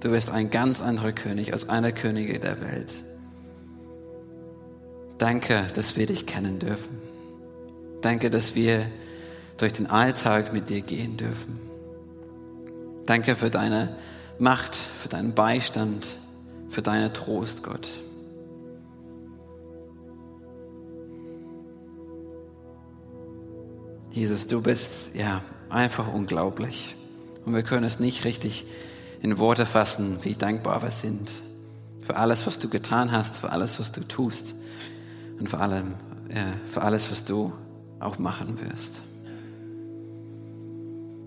Du 0.01 0.11
bist 0.11 0.29
ein 0.29 0.49
ganz 0.49 0.81
anderer 0.81 1.11
König 1.11 1.53
als 1.53 1.67
einer 1.67 1.91
Könige 1.91 2.39
der 2.39 2.61
Welt. 2.61 2.93
Danke, 5.17 5.67
dass 5.73 5.95
wir 5.95 6.05
dich 6.05 6.25
kennen 6.25 6.59
dürfen. 6.59 7.01
Danke, 8.01 8.29
dass 8.29 8.55
wir 8.55 8.87
durch 9.57 9.73
den 9.73 9.87
Alltag 9.87 10.53
mit 10.53 10.69
dir 10.69 10.81
gehen 10.81 11.17
dürfen. 11.17 11.59
Danke 13.05 13.35
für 13.35 13.49
deine 13.49 13.95
Macht, 14.37 14.75
für 14.75 15.07
deinen 15.07 15.33
Beistand, 15.33 16.17
für 16.69 16.81
deinen 16.81 17.13
Trost, 17.13 17.63
Gott. 17.63 17.87
Jesus, 24.11 24.47
du 24.47 24.61
bist 24.61 25.13
ja 25.13 25.41
einfach 25.69 26.13
unglaublich. 26.13 26.95
Und 27.45 27.53
wir 27.53 27.63
können 27.63 27.83
es 27.83 27.99
nicht 27.99 28.25
richtig 28.25 28.65
in 29.25 29.39
Worte 29.39 29.65
fassen, 29.65 30.19
wie 30.21 30.33
dankbar 30.33 30.83
wir 30.83 30.91
sind 30.91 31.33
für 32.01 32.15
alles, 32.15 32.45
was 32.45 32.59
du 32.59 32.69
getan 32.69 33.11
hast, 33.11 33.39
für 33.39 33.51
alles, 33.51 33.79
was 33.79 33.91
du 33.91 34.01
tust 34.07 34.53
und 35.39 35.49
vor 35.49 35.61
allem 35.61 35.95
ja, 36.29 36.53
für 36.67 36.83
alles, 36.83 37.09
was 37.09 37.25
du 37.25 37.51
auch 37.99 38.19
machen 38.19 38.59
wirst. 38.61 39.01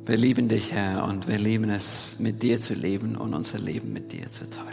Wir 0.07 0.17
lieben 0.17 0.47
dich, 0.47 0.71
Herr, 0.71 1.05
und 1.09 1.27
wir 1.27 1.39
lieben 1.39 1.71
es, 1.71 2.21
mit 2.21 2.41
dir 2.41 2.61
zu 2.61 2.73
leben 2.73 3.17
und 3.17 3.35
unser 3.35 3.59
Leben 3.59 3.93
mit 3.93 4.13
dir 4.13 4.31
zu 4.31 4.49
teilen. 4.49 4.69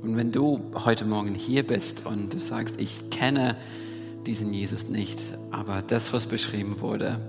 Und 0.00 0.16
wenn 0.16 0.32
du 0.32 0.58
heute 0.74 1.04
Morgen 1.04 1.34
hier 1.34 1.66
bist 1.66 2.06
und 2.06 2.32
du 2.32 2.38
sagst, 2.38 2.80
ich 2.80 3.10
kenne 3.10 3.56
diesen 4.26 4.52
Jesus 4.52 4.88
nicht, 4.88 5.20
aber 5.50 5.82
das, 5.82 6.12
was 6.12 6.26
beschrieben 6.26 6.80
wurde, 6.80 7.20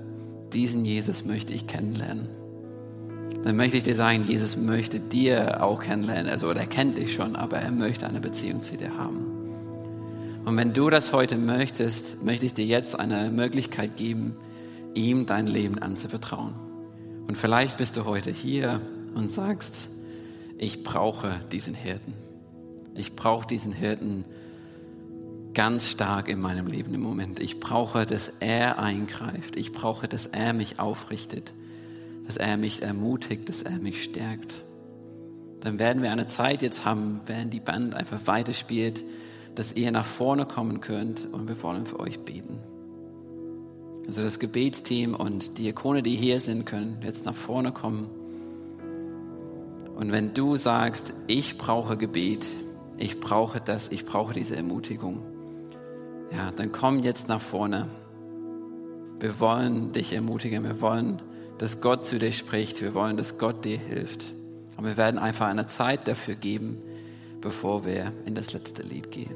diesen 0.53 0.85
Jesus 0.85 1.25
möchte 1.25 1.53
ich 1.53 1.67
kennenlernen, 1.67 2.27
dann 3.43 3.57
möchte 3.57 3.77
ich 3.77 3.83
dir 3.83 3.95
sagen, 3.95 4.23
Jesus 4.23 4.57
möchte 4.57 4.99
dir 4.99 5.63
auch 5.63 5.81
kennenlernen. 5.81 6.31
Also 6.31 6.49
er 6.49 6.65
kennt 6.65 6.97
dich 6.97 7.13
schon, 7.13 7.35
aber 7.35 7.57
er 7.57 7.71
möchte 7.71 8.07
eine 8.07 8.19
Beziehung 8.19 8.63
zu 8.63 8.75
dir 8.75 8.97
haben. 8.97 9.35
Und 10.45 10.57
wenn 10.57 10.73
du 10.73 10.89
das 10.89 11.13
heute 11.13 11.37
möchtest, 11.37 12.23
möchte 12.23 12.47
ich 12.47 12.53
dir 12.53 12.65
jetzt 12.65 12.97
eine 12.99 13.29
Möglichkeit 13.29 13.97
geben, 13.97 14.35
ihm 14.95 15.25
dein 15.25 15.45
Leben 15.45 15.77
anzuvertrauen. 15.79 16.55
Und 17.27 17.37
vielleicht 17.37 17.77
bist 17.77 17.97
du 17.97 18.05
heute 18.05 18.31
hier 18.31 18.81
und 19.13 19.29
sagst, 19.29 19.89
ich 20.57 20.83
brauche 20.83 21.41
diesen 21.51 21.73
Hirten. 21.73 22.13
Ich 22.95 23.15
brauche 23.15 23.45
diesen 23.47 23.73
Hirten 23.73 24.25
ganz 25.55 25.89
stark 25.89 26.27
in 26.27 26.39
meinem 26.39 26.67
Leben 26.67 26.93
im 26.93 27.01
Moment. 27.01 27.39
Ich 27.39 27.59
brauche, 27.59 28.05
dass 28.05 28.31
er 28.39 28.77
eingreift. 28.77 29.55
Ich 29.55 29.71
brauche, 29.71 30.07
dass 30.07 30.27
er 30.27 30.53
mich 30.53 30.79
aufrichtet, 30.79 31.53
dass 32.27 32.37
er 32.37 32.57
mich 32.57 32.83
ermutigt, 32.83 33.49
dass 33.49 33.63
er 33.63 33.79
mich 33.79 34.03
stärkt. 34.03 34.53
Dann 35.61 35.79
werden 35.79 36.03
wir 36.03 36.11
eine 36.11 36.27
Zeit 36.27 36.61
jetzt 36.61 36.85
haben, 36.85 37.21
während 37.25 37.53
die 37.53 37.59
Band 37.59 37.95
einfach 37.95 38.19
weiterspielt, 38.25 39.03
dass 39.55 39.73
ihr 39.73 39.91
nach 39.91 40.05
vorne 40.05 40.45
kommen 40.45 40.81
könnt 40.81 41.27
und 41.31 41.47
wir 41.47 41.61
wollen 41.63 41.85
für 41.85 41.99
euch 41.99 42.19
beten. 42.19 42.59
Also 44.05 44.21
das 44.21 44.37
Gebetsteam 44.37 45.15
und 45.15 45.57
die 45.57 45.69
Ikone, 45.69 46.03
die 46.03 46.15
hier 46.15 46.39
sind, 46.39 46.65
können 46.65 46.99
jetzt 47.01 47.25
nach 47.25 47.33
vorne 47.33 47.71
kommen. 47.71 48.09
Und 49.95 50.11
wenn 50.11 50.33
du 50.33 50.57
sagst, 50.57 51.13
ich 51.27 51.57
brauche 51.57 51.97
Gebet, 51.97 52.45
ich 52.97 53.19
brauche 53.19 53.61
das, 53.61 53.89
ich 53.89 54.05
brauche 54.05 54.33
diese 54.33 54.55
Ermutigung, 54.55 55.23
ja, 56.31 56.51
dann 56.51 56.71
komm 56.71 56.99
jetzt 56.99 57.27
nach 57.27 57.41
vorne. 57.41 57.87
Wir 59.19 59.39
wollen 59.39 59.91
dich 59.91 60.13
ermutigen. 60.13 60.63
Wir 60.63 60.81
wollen, 60.81 61.21
dass 61.57 61.81
Gott 61.81 62.05
zu 62.05 62.19
dir 62.19 62.31
spricht. 62.31 62.81
Wir 62.81 62.93
wollen, 62.93 63.17
dass 63.17 63.37
Gott 63.37 63.63
dir 63.65 63.77
hilft. 63.77 64.33
Und 64.77 64.85
wir 64.85 64.97
werden 64.97 65.17
einfach 65.17 65.47
eine 65.47 65.67
Zeit 65.67 66.07
dafür 66.07 66.35
geben, 66.35 66.81
bevor 67.41 67.85
wir 67.85 68.11
in 68.25 68.35
das 68.35 68.53
letzte 68.53 68.83
Lied 68.83 69.11
gehen. 69.11 69.35